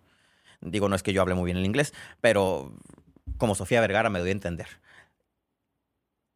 Digo, 0.61 0.89
no 0.89 0.95
es 0.95 1.03
que 1.03 1.13
yo 1.13 1.21
hable 1.21 1.35
muy 1.35 1.45
bien 1.45 1.57
el 1.57 1.65
inglés, 1.65 1.93
pero 2.19 2.71
como 3.37 3.55
Sofía 3.55 3.81
Vergara 3.81 4.09
me 4.09 4.19
doy 4.19 4.29
a 4.29 4.33
entender. 4.33 4.67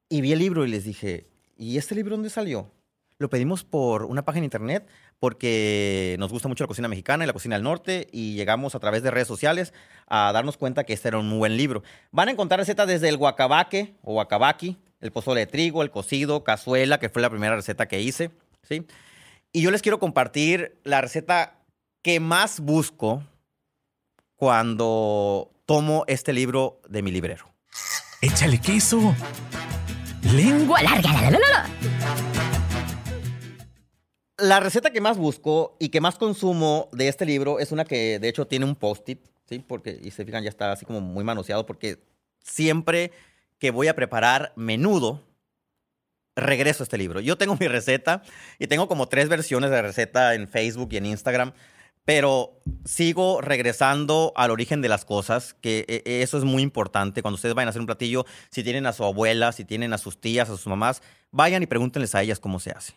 Y 0.10 0.22
vi 0.22 0.34
el 0.34 0.40
libro 0.40 0.66
y 0.66 0.70
les 0.70 0.84
dije, 0.84 1.28
¿y 1.56 1.78
este 1.78 1.96
libro 1.96 2.16
dónde 2.16 2.30
salió? 2.30 2.72
Lo 3.18 3.30
pedimos 3.30 3.64
por 3.64 4.04
una 4.04 4.26
página 4.26 4.44
internet 4.44 4.88
porque 5.20 6.18
nos 6.20 6.32
gusta 6.32 6.50
mucho 6.50 6.66
la 6.66 6.68
cocina 6.68 6.90
mexicana 6.90 7.24
y 7.24 7.28
la 7.28 7.34
cocina 7.34 7.56
del 7.56 7.64
norte 7.64 8.10
y 8.12 8.36
llegamos 8.36 8.76
a 8.76 8.80
través 8.80 9.04
de 9.04 9.12
redes 9.12 9.28
sociales 9.28 9.74
a 10.08 10.32
darnos 10.34 10.58
cuenta 10.58 10.84
que 10.84 10.92
este 10.94 11.08
era 11.08 11.18
un 11.18 11.30
muy 11.30 11.38
buen 11.38 11.56
libro. 11.56 11.82
Van 12.12 12.28
a 12.28 12.32
encontrar 12.32 12.60
recetas 12.60 12.88
desde 12.88 13.08
el 13.08 13.16
guacabaque 13.16 13.96
o 14.02 14.14
guacabaqui, 14.14 14.78
el 15.00 15.12
pozole 15.12 15.42
de 15.42 15.48
trigo, 15.48 15.82
el 15.82 15.92
cocido, 15.92 16.44
cazuela, 16.44 17.00
que 17.00 17.08
fue 17.08 17.22
la 17.22 17.30
primera 17.30 17.56
receta 17.56 17.88
que 17.88 18.02
hice, 18.02 18.32
¿sí? 18.64 18.86
Y 19.54 19.62
yo 19.62 19.72
les 19.72 19.82
quiero 19.82 20.00
compartir 20.00 20.78
la 20.84 21.00
receta 21.00 21.60
que 22.02 22.20
más 22.20 22.60
busco 22.60 23.24
cuando 24.36 25.52
tomo 25.66 26.04
este 26.08 26.34
libro 26.34 26.82
de 26.90 27.02
mi 27.02 27.12
librero. 27.12 27.50
Échale 28.22 28.60
queso. 28.60 29.16
Lengua. 30.34 30.82
Larga, 30.82 31.14
la, 31.14 31.22
la, 31.22 31.30
la, 31.32 31.40
la, 31.40 31.50
la. 31.50 31.70
La 34.38 34.60
receta 34.60 34.92
que 34.92 35.00
más 35.00 35.18
busco 35.18 35.78
y 35.80 35.90
que 35.90 36.02
más 36.02 36.18
consumo 36.18 36.90
de 36.92 37.08
este 37.08 37.26
libro 37.26 37.60
es 37.60 37.72
una 37.72 37.86
que 37.86 38.20
de 38.20 38.28
hecho 38.28 38.46
tiene 38.46 38.66
un 38.66 38.76
post-it, 38.76 39.20
¿sí? 39.48 39.60
Porque, 39.60 39.98
y 40.02 40.12
se 40.12 40.26
fijan, 40.26 40.44
ya 40.44 40.50
está 40.50 40.74
así 40.74 40.86
como 40.86 41.00
muy 41.00 41.24
manoseado 41.24 41.66
porque 41.66 42.04
siempre 42.44 43.12
que 43.60 43.72
voy 43.72 43.88
a 43.88 43.96
preparar 43.96 44.52
menudo, 44.58 45.24
regreso 46.36 46.84
a 46.84 46.86
este 46.86 46.98
libro. 46.98 47.22
Yo 47.22 47.38
tengo 47.38 47.56
mi 47.58 47.68
receta 47.68 48.24
y 48.60 48.68
tengo 48.68 48.90
como 48.90 49.08
tres 49.08 49.30
versiones 49.30 49.72
de 49.72 49.82
receta 49.82 50.34
en 50.36 50.50
Facebook 50.50 50.90
y 50.92 50.98
en 50.98 51.06
Instagram, 51.06 51.54
pero 52.06 52.62
sigo 52.86 53.42
regresando 53.42 54.32
al 54.36 54.52
origen 54.52 54.82
de 54.82 54.90
las 54.90 55.06
cosas, 55.06 55.56
que 55.56 55.86
eh, 55.88 56.22
eso 56.22 56.38
es 56.38 56.44
muy 56.44 56.62
importante. 56.62 57.22
Cuando 57.22 57.36
ustedes 57.36 57.56
vayan 57.56 57.68
a 57.68 57.72
hacer 57.72 57.80
un 57.82 57.88
platillo, 57.88 58.26
si 58.50 58.64
tienen 58.64 58.86
a 58.86 58.94
su 58.94 59.04
abuela, 59.04 59.52
si 59.52 59.66
tienen 59.66 59.92
a 59.92 59.98
sus 59.98 60.22
tías, 60.22 60.50
a 60.50 60.54
sus 60.56 60.68
mamás, 60.68 61.02
vayan 61.32 61.64
y 61.64 61.66
pregúntenles 61.68 62.14
a 62.16 62.22
ellas 62.22 62.40
cómo 62.40 62.60
se 62.60 62.72
hace. 62.72 62.94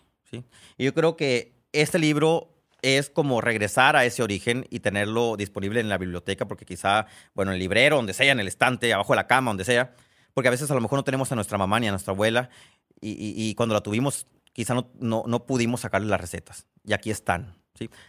Y 0.76 0.84
yo 0.84 0.92
creo 0.94 1.16
que 1.16 1.54
este 1.72 1.98
libro 1.98 2.54
es 2.82 3.08
como 3.10 3.40
regresar 3.40 3.96
a 3.96 4.04
ese 4.04 4.22
origen 4.22 4.66
y 4.70 4.80
tenerlo 4.80 5.36
disponible 5.36 5.80
en 5.80 5.88
la 5.88 5.98
biblioteca, 5.98 6.46
porque 6.46 6.64
quizá, 6.66 7.06
bueno, 7.34 7.50
en 7.50 7.54
el 7.54 7.60
librero, 7.60 7.96
donde 7.96 8.12
sea, 8.12 8.30
en 8.30 8.40
el 8.40 8.46
estante, 8.46 8.92
abajo 8.92 9.14
de 9.14 9.16
la 9.16 9.26
cama, 9.26 9.50
donde 9.50 9.64
sea, 9.64 9.94
porque 10.34 10.48
a 10.48 10.50
veces 10.52 10.70
a 10.70 10.74
lo 10.74 10.80
mejor 10.80 10.98
no 10.98 11.02
tenemos 11.04 11.32
a 11.32 11.34
nuestra 11.34 11.58
mamá 11.58 11.80
ni 11.80 11.88
a 11.88 11.90
nuestra 11.90 12.12
abuela, 12.12 12.50
y, 13.00 13.10
y- 13.12 13.48
y 13.50 13.54
cuando 13.54 13.74
la 13.74 13.80
tuvimos, 13.80 14.26
quizá 14.52 14.74
no, 14.74 14.90
no, 15.00 15.24
no 15.26 15.46
pudimos 15.46 15.80
sacarle 15.80 16.08
las 16.08 16.20
recetas. 16.20 16.66
Y 16.84 16.92
aquí 16.92 17.10
están. 17.10 17.57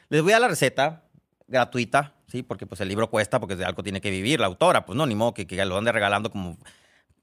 Les 0.09 0.21
voy 0.21 0.33
a 0.33 0.39
la 0.39 0.47
receta 0.47 1.03
gratuita, 1.47 2.13
¿sí? 2.27 2.43
porque 2.43 2.65
pues 2.65 2.81
el 2.81 2.87
libro 2.87 3.09
cuesta, 3.09 3.39
porque 3.39 3.55
de 3.55 3.65
algo 3.65 3.83
tiene 3.83 4.01
que 4.01 4.11
vivir 4.11 4.39
la 4.39 4.47
autora, 4.47 4.85
pues 4.85 4.95
no, 4.95 5.05
ni 5.05 5.15
modo 5.15 5.33
que, 5.33 5.45
lo 5.65 5.77
ande 5.77 5.91
regalando 5.91 6.31
como 6.31 6.57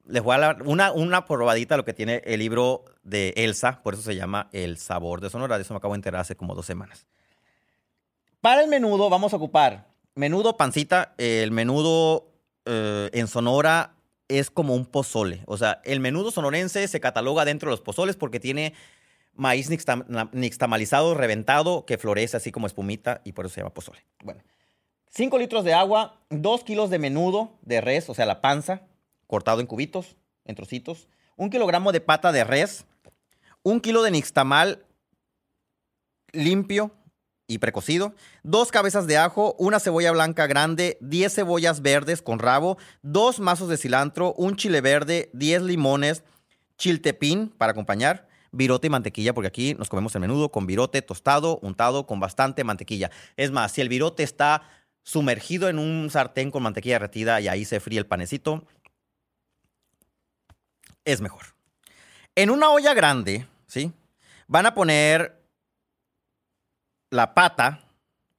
les 0.09 0.22
voy 0.22 0.37
a 0.37 0.38
dar 0.38 0.62
una, 0.62 0.92
una 0.92 1.24
probadita 1.24 1.74
de 1.74 1.78
lo 1.78 1.85
que 1.85 1.92
tiene 1.92 2.22
el 2.24 2.40
libro 2.40 2.85
de 3.02 3.35
Elsa, 3.37 3.82
por 3.82 3.94
eso 3.94 4.02
se 4.02 4.14
llama 4.14 4.48
El 4.52 4.78
sabor 4.78 5.20
de 5.20 5.30
Sonora. 5.30 5.56
De 5.56 5.62
eso 5.62 5.74
me 5.74 5.78
acabo 5.78 5.94
de 5.94 5.98
enterar 5.98 6.20
hace 6.20 6.37
como 6.37 6.54
dos 6.54 6.66
semanas. 6.66 7.06
Para 8.40 8.62
el 8.62 8.68
menudo 8.68 9.11
vamos 9.11 9.32
a 9.32 9.37
ocupar 9.37 9.88
menudo 10.14 10.56
pancita. 10.56 11.14
El 11.18 11.52
menudo 11.52 12.32
eh, 12.64 13.11
en 13.12 13.28
Sonora 13.28 13.94
es 14.28 14.50
como 14.50 14.74
un 14.74 14.87
pozole. 14.87 15.42
O 15.46 15.56
sea, 15.56 15.80
el 15.85 16.00
menudo 16.00 16.32
sonorense 16.32 16.87
se 16.88 17.00
cataloga 17.00 17.44
dentro 17.44 17.70
de 17.70 17.72
los 17.72 17.80
pozoles 17.80 18.16
porque 18.16 18.40
tiene 18.40 18.74
maíz 19.37 19.70
nixtamalizado, 19.70 21.14
reventado, 21.14 21.85
que 21.87 21.99
florece 21.99 22.37
así 22.37 22.53
como 22.53 22.66
espumita 22.66 23.20
y 23.25 23.33
por 23.33 23.46
eso 23.46 23.55
se 23.55 23.61
llama 23.61 23.75
pozole. 23.75 24.05
Bueno, 24.22 24.42
5 25.11 25.38
litros 25.38 25.64
de 25.64 25.75
agua, 25.75 26.20
2 26.31 26.64
kilos 26.64 26.90
de 26.90 26.99
menudo 26.99 27.59
de 27.62 27.81
res, 27.81 28.09
o 28.11 28.14
sea, 28.14 28.27
la 28.27 28.40
panza, 28.40 28.83
cortado 29.27 29.61
en 29.61 29.66
cubitos, 29.66 30.16
en 30.44 30.55
trocitos, 30.55 31.09
un 31.37 31.51
kilogramo 31.51 31.92
de 31.92 32.01
pata 32.01 32.33
de 32.33 32.44
res, 32.44 32.85
un 33.62 33.81
kilo 33.81 34.03
de 34.03 34.11
nixtamal 34.11 34.85
limpio 36.33 36.92
y 37.49 37.59
precocido, 37.59 38.14
dos 38.42 38.72
cabezas 38.72 39.07
de 39.07 39.18
ajo, 39.18 39.55
una 39.59 39.81
cebolla 39.81 40.11
blanca 40.11 40.46
grande, 40.46 40.99
10 41.01 41.35
cebollas 41.35 41.81
verdes 41.81 42.22
con 42.22 42.38
rabo, 42.38 42.77
dos 43.03 43.38
mazos 43.38 43.68
de 43.68 43.77
cilantro, 43.77 44.35
un 44.35 44.57
chile 44.57 44.81
verde, 44.81 45.31
10 45.33 45.62
limones, 45.62 46.25
chiltepín 46.77 47.49
para 47.57 47.72
acompañar, 47.72 48.29
virote 48.56 48.86
y 48.88 48.90
mantequilla, 48.90 49.34
porque 49.34 49.48
aquí 49.48 49.74
nos 49.74 49.88
comemos 49.88 50.14
el 50.14 50.20
menudo 50.22 50.50
con 50.50 50.66
virote 50.66 51.02
tostado, 51.02 51.58
untado 51.62 52.06
con 52.06 52.20
bastante 52.20 52.64
mantequilla. 52.64 53.10
Es 53.36 53.50
más, 53.50 53.72
si 53.72 53.80
el 53.80 53.88
virote 53.88 54.22
está 54.22 54.62
sumergido 55.04 55.68
en 55.68 55.78
un 55.78 56.10
sartén 56.10 56.50
con 56.50 56.62
mantequilla 56.62 56.96
derretida 56.96 57.40
y 57.40 57.48
ahí 57.48 57.64
se 57.64 57.80
fríe 57.80 57.98
el 57.98 58.06
panecito, 58.06 58.64
es 61.04 61.20
mejor. 61.20 61.42
En 62.34 62.50
una 62.50 62.70
olla 62.70 62.92
grande, 62.94 63.46
¿sí? 63.66 63.92
Van 64.48 64.66
a 64.66 64.74
poner 64.74 65.42
la 67.10 67.34
pata 67.34 67.80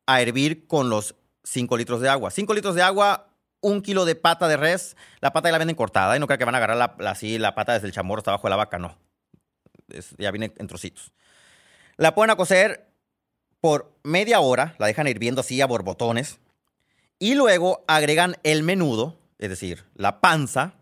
a 0.06 0.22
hervir 0.22 0.68
con 0.68 0.90
los 0.90 1.16
5 1.44 1.78
litros 1.78 2.02
de 2.02 2.10
agua. 2.10 2.32
5 2.32 2.54
litros 2.54 2.76
de 2.76 2.82
agua, 2.82 3.30
un 3.62 3.82
kilo 3.82 4.06
de 4.06 4.16
pata 4.16 4.48
de 4.48 4.58
res. 4.58 4.96
La 5.22 5.32
pata 5.34 5.48
ya 5.48 5.54
la 5.54 5.58
venden 5.58 5.76
cortada 5.76 6.16
y 6.16 6.20
no 6.20 6.28
creo 6.28 6.38
que 6.38 6.46
van 6.46 6.56
a 6.56 6.58
agarrar 6.58 6.78
la, 6.78 6.96
la- 7.00 7.12
así 7.12 7.38
la 7.40 7.56
pata 7.56 7.74
desde 7.74 7.88
el 7.88 7.94
chamorro 7.94 8.20
hasta 8.20 8.32
abajo 8.32 8.48
de 8.48 8.52
la 8.52 8.56
vaca, 8.58 8.78
no. 8.78 8.98
Ya 10.18 10.32
viene 10.32 10.54
en 10.58 10.68
trocitos. 10.68 11.12
La 11.98 12.14
ponen 12.14 12.32
a 12.32 12.36
cocer 12.36 12.88
por 13.62 13.92
media 14.04 14.40
hora, 14.40 14.76
la 14.78 14.88
dejan 14.88 15.08
hirviendo 15.08 15.42
así 15.42 15.62
a 15.62 15.68
borbotones. 15.68 16.40
Y 17.20 17.36
luego 17.36 17.84
agregan 17.88 18.36
el 18.44 18.64
menudo, 18.64 19.20
es 19.40 19.50
decir, 19.50 19.86
la 19.96 20.22
panza 20.22 20.76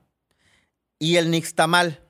y 1.00 1.16
el 1.16 1.32
nixtamal 1.32 2.02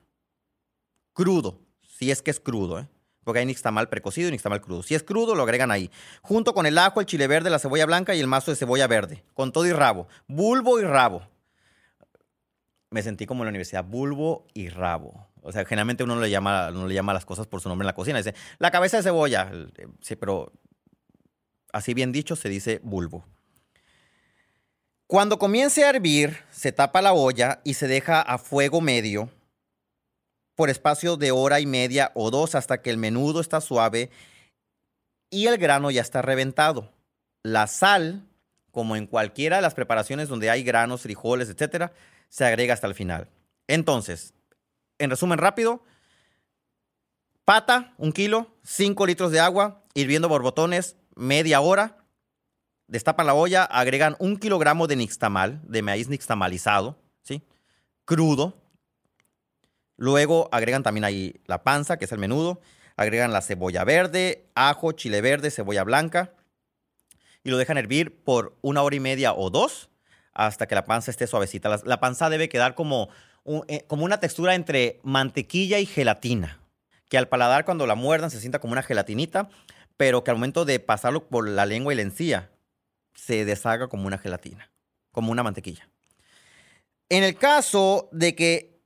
crudo, 1.12 1.60
si 1.96 2.10
es 2.10 2.22
que 2.22 2.30
es 2.30 2.40
crudo, 2.40 2.80
¿eh? 2.80 2.88
porque 3.26 3.40
hay 3.40 3.46
nixtamal 3.46 3.88
precocido 3.88 4.28
y 4.28 4.32
nixtamal 4.32 4.60
crudo. 4.60 4.84
Si 4.84 4.94
es 4.94 5.02
crudo, 5.02 5.34
lo 5.34 5.42
agregan 5.42 5.72
ahí. 5.72 5.90
Junto 6.22 6.54
con 6.54 6.64
el 6.64 6.78
ajo, 6.78 7.00
el 7.00 7.06
chile 7.06 7.26
verde, 7.26 7.50
la 7.50 7.58
cebolla 7.58 7.84
blanca 7.84 8.14
y 8.14 8.20
el 8.20 8.28
mazo 8.28 8.52
de 8.52 8.56
cebolla 8.56 8.86
verde. 8.86 9.24
Con 9.34 9.50
todo 9.50 9.66
y 9.66 9.72
rabo. 9.72 10.06
Bulbo 10.28 10.78
y 10.78 10.84
rabo. 10.84 11.26
Me 12.90 13.02
sentí 13.02 13.26
como 13.26 13.42
en 13.42 13.46
la 13.46 13.50
universidad. 13.50 13.84
Bulbo 13.84 14.46
y 14.54 14.68
rabo. 14.68 15.26
O 15.46 15.52
sea, 15.52 15.64
generalmente 15.64 16.02
uno 16.02 16.16
no 16.16 16.20
le 16.20 16.28
llama, 16.28 16.72
no 16.72 16.88
le 16.88 16.94
llama 16.94 17.14
las 17.14 17.24
cosas 17.24 17.46
por 17.46 17.60
su 17.60 17.68
nombre 17.68 17.84
en 17.84 17.86
la 17.86 17.94
cocina. 17.94 18.18
Dice, 18.18 18.34
la 18.58 18.72
cabeza 18.72 18.96
de 18.96 19.04
cebolla. 19.04 19.52
Sí, 20.00 20.16
pero 20.16 20.52
así 21.72 21.94
bien 21.94 22.10
dicho, 22.10 22.34
se 22.34 22.48
dice 22.48 22.80
bulbo. 22.82 23.24
Cuando 25.06 25.38
comience 25.38 25.84
a 25.84 25.90
hervir, 25.90 26.36
se 26.50 26.72
tapa 26.72 27.00
la 27.00 27.12
olla 27.12 27.60
y 27.62 27.74
se 27.74 27.86
deja 27.86 28.20
a 28.20 28.38
fuego 28.38 28.80
medio 28.80 29.30
por 30.56 30.68
espacio 30.68 31.16
de 31.16 31.30
hora 31.30 31.60
y 31.60 31.66
media 31.66 32.10
o 32.14 32.32
dos 32.32 32.56
hasta 32.56 32.82
que 32.82 32.90
el 32.90 32.96
menudo 32.96 33.40
está 33.40 33.60
suave 33.60 34.10
y 35.30 35.46
el 35.46 35.58
grano 35.58 35.92
ya 35.92 36.02
está 36.02 36.22
reventado. 36.22 36.90
La 37.44 37.68
sal, 37.68 38.26
como 38.72 38.96
en 38.96 39.06
cualquiera 39.06 39.56
de 39.56 39.62
las 39.62 39.74
preparaciones 39.74 40.28
donde 40.28 40.50
hay 40.50 40.64
granos, 40.64 41.02
frijoles, 41.02 41.50
etcétera, 41.50 41.92
se 42.30 42.44
agrega 42.44 42.74
hasta 42.74 42.88
el 42.88 42.96
final. 42.96 43.28
Entonces, 43.68 44.34
en 44.98 45.10
resumen 45.10 45.38
rápido, 45.38 45.82
pata, 47.44 47.94
un 47.96 48.12
kilo, 48.12 48.54
5 48.64 49.06
litros 49.06 49.30
de 49.30 49.40
agua, 49.40 49.82
hirviendo 49.94 50.28
borbotones, 50.28 50.96
media 51.14 51.60
hora. 51.60 52.04
Destapan 52.88 53.26
la 53.26 53.34
olla, 53.34 53.64
agregan 53.64 54.16
un 54.18 54.36
kilogramo 54.36 54.86
de 54.86 54.96
nixtamal, 54.96 55.60
de 55.64 55.82
maíz 55.82 56.08
nixtamalizado, 56.08 56.98
¿sí? 57.22 57.42
Crudo. 58.04 58.62
Luego 59.96 60.48
agregan 60.52 60.82
también 60.82 61.04
ahí 61.04 61.40
la 61.46 61.64
panza, 61.64 61.98
que 61.98 62.04
es 62.04 62.12
el 62.12 62.18
menudo. 62.18 62.60
Agregan 62.96 63.32
la 63.32 63.42
cebolla 63.42 63.84
verde, 63.84 64.48
ajo, 64.54 64.92
chile 64.92 65.20
verde, 65.20 65.50
cebolla 65.50 65.84
blanca. 65.84 66.34
Y 67.42 67.50
lo 67.50 67.58
dejan 67.58 67.78
hervir 67.78 68.22
por 68.24 68.56
una 68.60 68.82
hora 68.82 68.96
y 68.96 69.00
media 69.00 69.34
o 69.34 69.50
dos 69.50 69.90
hasta 70.32 70.66
que 70.66 70.74
la 70.74 70.84
panza 70.84 71.10
esté 71.10 71.26
suavecita. 71.26 71.68
La, 71.68 71.80
la 71.84 72.00
panza 72.00 72.28
debe 72.28 72.48
quedar 72.48 72.74
como, 72.74 73.08
eh, 73.68 73.84
como 73.86 74.04
una 74.04 74.20
textura 74.20 74.54
entre 74.54 75.00
mantequilla 75.02 75.78
y 75.78 75.86
gelatina. 75.86 76.60
Que 77.08 77.18
al 77.18 77.28
paladar, 77.28 77.64
cuando 77.64 77.86
la 77.86 77.94
muerdan, 77.94 78.30
se 78.30 78.40
sienta 78.40 78.58
como 78.58 78.72
una 78.72 78.82
gelatinita, 78.82 79.48
pero 79.96 80.24
que 80.24 80.30
al 80.30 80.36
momento 80.36 80.64
de 80.64 80.80
pasarlo 80.80 81.28
por 81.28 81.48
la 81.48 81.66
lengua 81.66 81.92
y 81.92 81.96
la 81.96 82.02
encía, 82.02 82.50
se 83.14 83.44
deshaga 83.44 83.88
como 83.88 84.06
una 84.06 84.18
gelatina, 84.18 84.70
como 85.12 85.32
una 85.32 85.42
mantequilla. 85.42 85.88
En 87.08 87.22
el 87.22 87.36
caso 87.36 88.08
de 88.12 88.34
que 88.34 88.80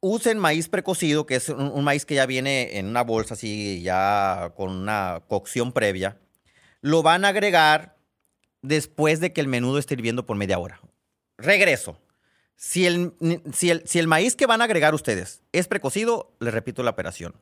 usen 0.00 0.38
maíz 0.38 0.68
precocido, 0.68 1.26
que 1.26 1.36
es 1.36 1.48
un, 1.50 1.70
un 1.72 1.84
maíz 1.84 2.06
que 2.06 2.14
ya 2.14 2.26
viene 2.26 2.78
en 2.78 2.86
una 2.86 3.02
bolsa 3.02 3.34
así, 3.34 3.82
ya 3.82 4.52
con 4.56 4.70
una 4.70 5.22
cocción 5.28 5.72
previa, 5.72 6.18
lo 6.80 7.02
van 7.02 7.24
a 7.24 7.28
agregar 7.28 7.96
después 8.62 9.20
de 9.20 9.32
que 9.32 9.40
el 9.40 9.48
menudo 9.48 9.78
esté 9.78 9.94
hirviendo 9.94 10.26
por 10.26 10.36
media 10.36 10.58
hora. 10.58 10.80
Regreso. 11.36 11.98
Si 12.56 12.86
el, 12.86 13.12
si 13.52 13.70
el, 13.70 13.86
si 13.86 13.98
el 13.98 14.06
maíz 14.06 14.36
que 14.36 14.46
van 14.46 14.60
a 14.60 14.64
agregar 14.64 14.94
ustedes 14.94 15.42
es 15.52 15.68
precocido, 15.68 16.34
les 16.40 16.54
repito 16.54 16.82
la 16.82 16.90
operación. 16.90 17.34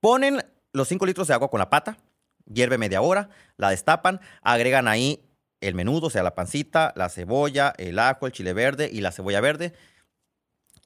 Ponen 0.00 0.44
los 0.72 0.88
5 0.88 1.06
litros 1.06 1.28
de 1.28 1.34
agua 1.34 1.48
con 1.48 1.58
la 1.58 1.70
pata, 1.70 1.98
hierve 2.44 2.78
media 2.78 3.00
hora, 3.02 3.28
la 3.56 3.70
destapan, 3.70 4.20
agregan 4.42 4.88
ahí 4.88 5.24
el 5.60 5.74
menudo, 5.74 6.08
o 6.08 6.10
sea, 6.10 6.22
la 6.22 6.34
pancita, 6.34 6.92
la 6.96 7.08
cebolla, 7.08 7.72
el 7.78 7.98
ajo, 7.98 8.26
el 8.26 8.32
chile 8.32 8.52
verde 8.52 8.90
y 8.92 9.00
la 9.00 9.12
cebolla 9.12 9.40
verde, 9.40 9.72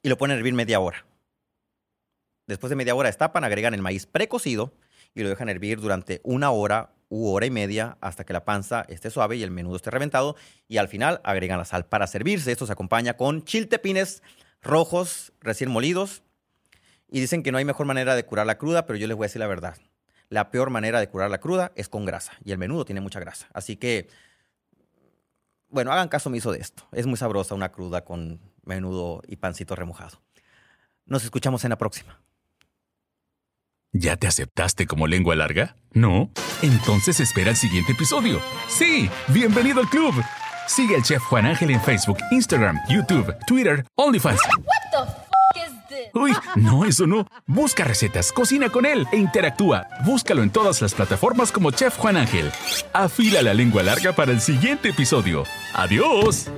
y 0.03 0.09
lo 0.09 0.17
ponen 0.17 0.35
a 0.35 0.37
hervir 0.37 0.53
media 0.53 0.79
hora. 0.79 1.05
Después 2.45 2.69
de 2.69 2.75
media 2.75 2.95
hora 2.95 3.09
destapan, 3.09 3.43
agregan 3.43 3.73
el 3.73 3.81
maíz 3.81 4.05
precocido 4.05 4.73
y 5.15 5.23
lo 5.23 5.29
dejan 5.29 5.49
hervir 5.49 5.81
durante 5.81 6.21
una 6.23 6.51
hora 6.51 6.93
u 7.09 7.29
hora 7.29 7.45
y 7.45 7.51
media 7.51 7.97
hasta 8.01 8.25
que 8.25 8.33
la 8.33 8.45
panza 8.45 8.85
esté 8.89 9.09
suave 9.09 9.37
y 9.37 9.43
el 9.43 9.51
menudo 9.51 9.75
esté 9.75 9.91
reventado. 9.91 10.35
Y 10.67 10.77
al 10.77 10.87
final 10.87 11.21
agregan 11.23 11.57
la 11.57 11.65
sal 11.65 11.85
para 11.85 12.07
servirse. 12.07 12.51
Esto 12.51 12.65
se 12.65 12.73
acompaña 12.73 13.15
con 13.15 13.43
chiltepines 13.43 14.23
rojos 14.61 15.33
recién 15.41 15.69
molidos. 15.69 16.23
Y 17.09 17.21
dicen 17.21 17.41
que 17.43 17.51
no 17.51 17.57
hay 17.57 17.65
mejor 17.65 17.85
manera 17.85 18.15
de 18.15 18.25
curar 18.25 18.45
la 18.45 18.57
cruda, 18.57 18.85
pero 18.85 18.97
yo 18.97 19.07
les 19.07 19.15
voy 19.15 19.25
a 19.25 19.27
decir 19.27 19.39
la 19.39 19.47
verdad. 19.47 19.77
La 20.29 20.51
peor 20.51 20.69
manera 20.69 20.99
de 20.99 21.07
curar 21.07 21.31
la 21.31 21.39
cruda 21.39 21.71
es 21.75 21.87
con 21.87 22.05
grasa. 22.05 22.33
Y 22.43 22.51
el 22.51 22.57
menudo 22.57 22.83
tiene 22.83 22.99
mucha 22.99 23.19
grasa. 23.19 23.47
Así 23.53 23.77
que, 23.77 24.09
bueno, 25.69 25.93
hagan 25.93 26.09
caso 26.09 26.27
omiso 26.27 26.51
de 26.51 26.59
esto. 26.59 26.85
Es 26.91 27.05
muy 27.05 27.15
sabrosa 27.15 27.55
una 27.55 27.71
cruda 27.71 28.03
con 28.03 28.41
menudo 28.63 29.21
y 29.25 29.37
pancito 29.37 29.75
remojado. 29.75 30.21
Nos 31.05 31.23
escuchamos 31.23 31.63
en 31.63 31.69
la 31.69 31.77
próxima. 31.77 32.19
¿Ya 33.93 34.17
te 34.17 34.27
aceptaste 34.27 34.85
como 34.85 35.07
lengua 35.07 35.35
larga? 35.35 35.75
¿No? 35.93 36.29
Entonces 36.61 37.19
espera 37.19 37.51
el 37.51 37.55
siguiente 37.55 37.93
episodio. 37.93 38.39
Sí, 38.67 39.09
bienvenido 39.29 39.79
al 39.79 39.89
club. 39.89 40.13
Sigue 40.67 40.95
al 40.95 41.03
chef 41.03 41.23
Juan 41.23 41.45
Ángel 41.45 41.71
en 41.71 41.81
Facebook, 41.81 42.17
Instagram, 42.31 42.77
YouTube, 42.89 43.33
Twitter, 43.47 43.85
OnlyFans. 43.95 44.41
Uy, 46.13 46.33
no, 46.55 46.85
eso 46.85 47.07
no. 47.07 47.25
Busca 47.47 47.83
recetas, 47.85 48.31
cocina 48.31 48.69
con 48.69 48.85
él 48.85 49.07
e 49.11 49.17
interactúa. 49.17 49.87
Búscalo 50.05 50.43
en 50.43 50.49
todas 50.49 50.81
las 50.81 50.93
plataformas 50.93 51.51
como 51.51 51.71
Chef 51.71 51.95
Juan 51.97 52.17
Ángel. 52.17 52.51
Afila 52.93 53.41
la 53.41 53.53
lengua 53.53 53.83
larga 53.83 54.13
para 54.13 54.31
el 54.31 54.41
siguiente 54.41 54.89
episodio. 54.89 55.43
¡Adiós! 55.73 56.49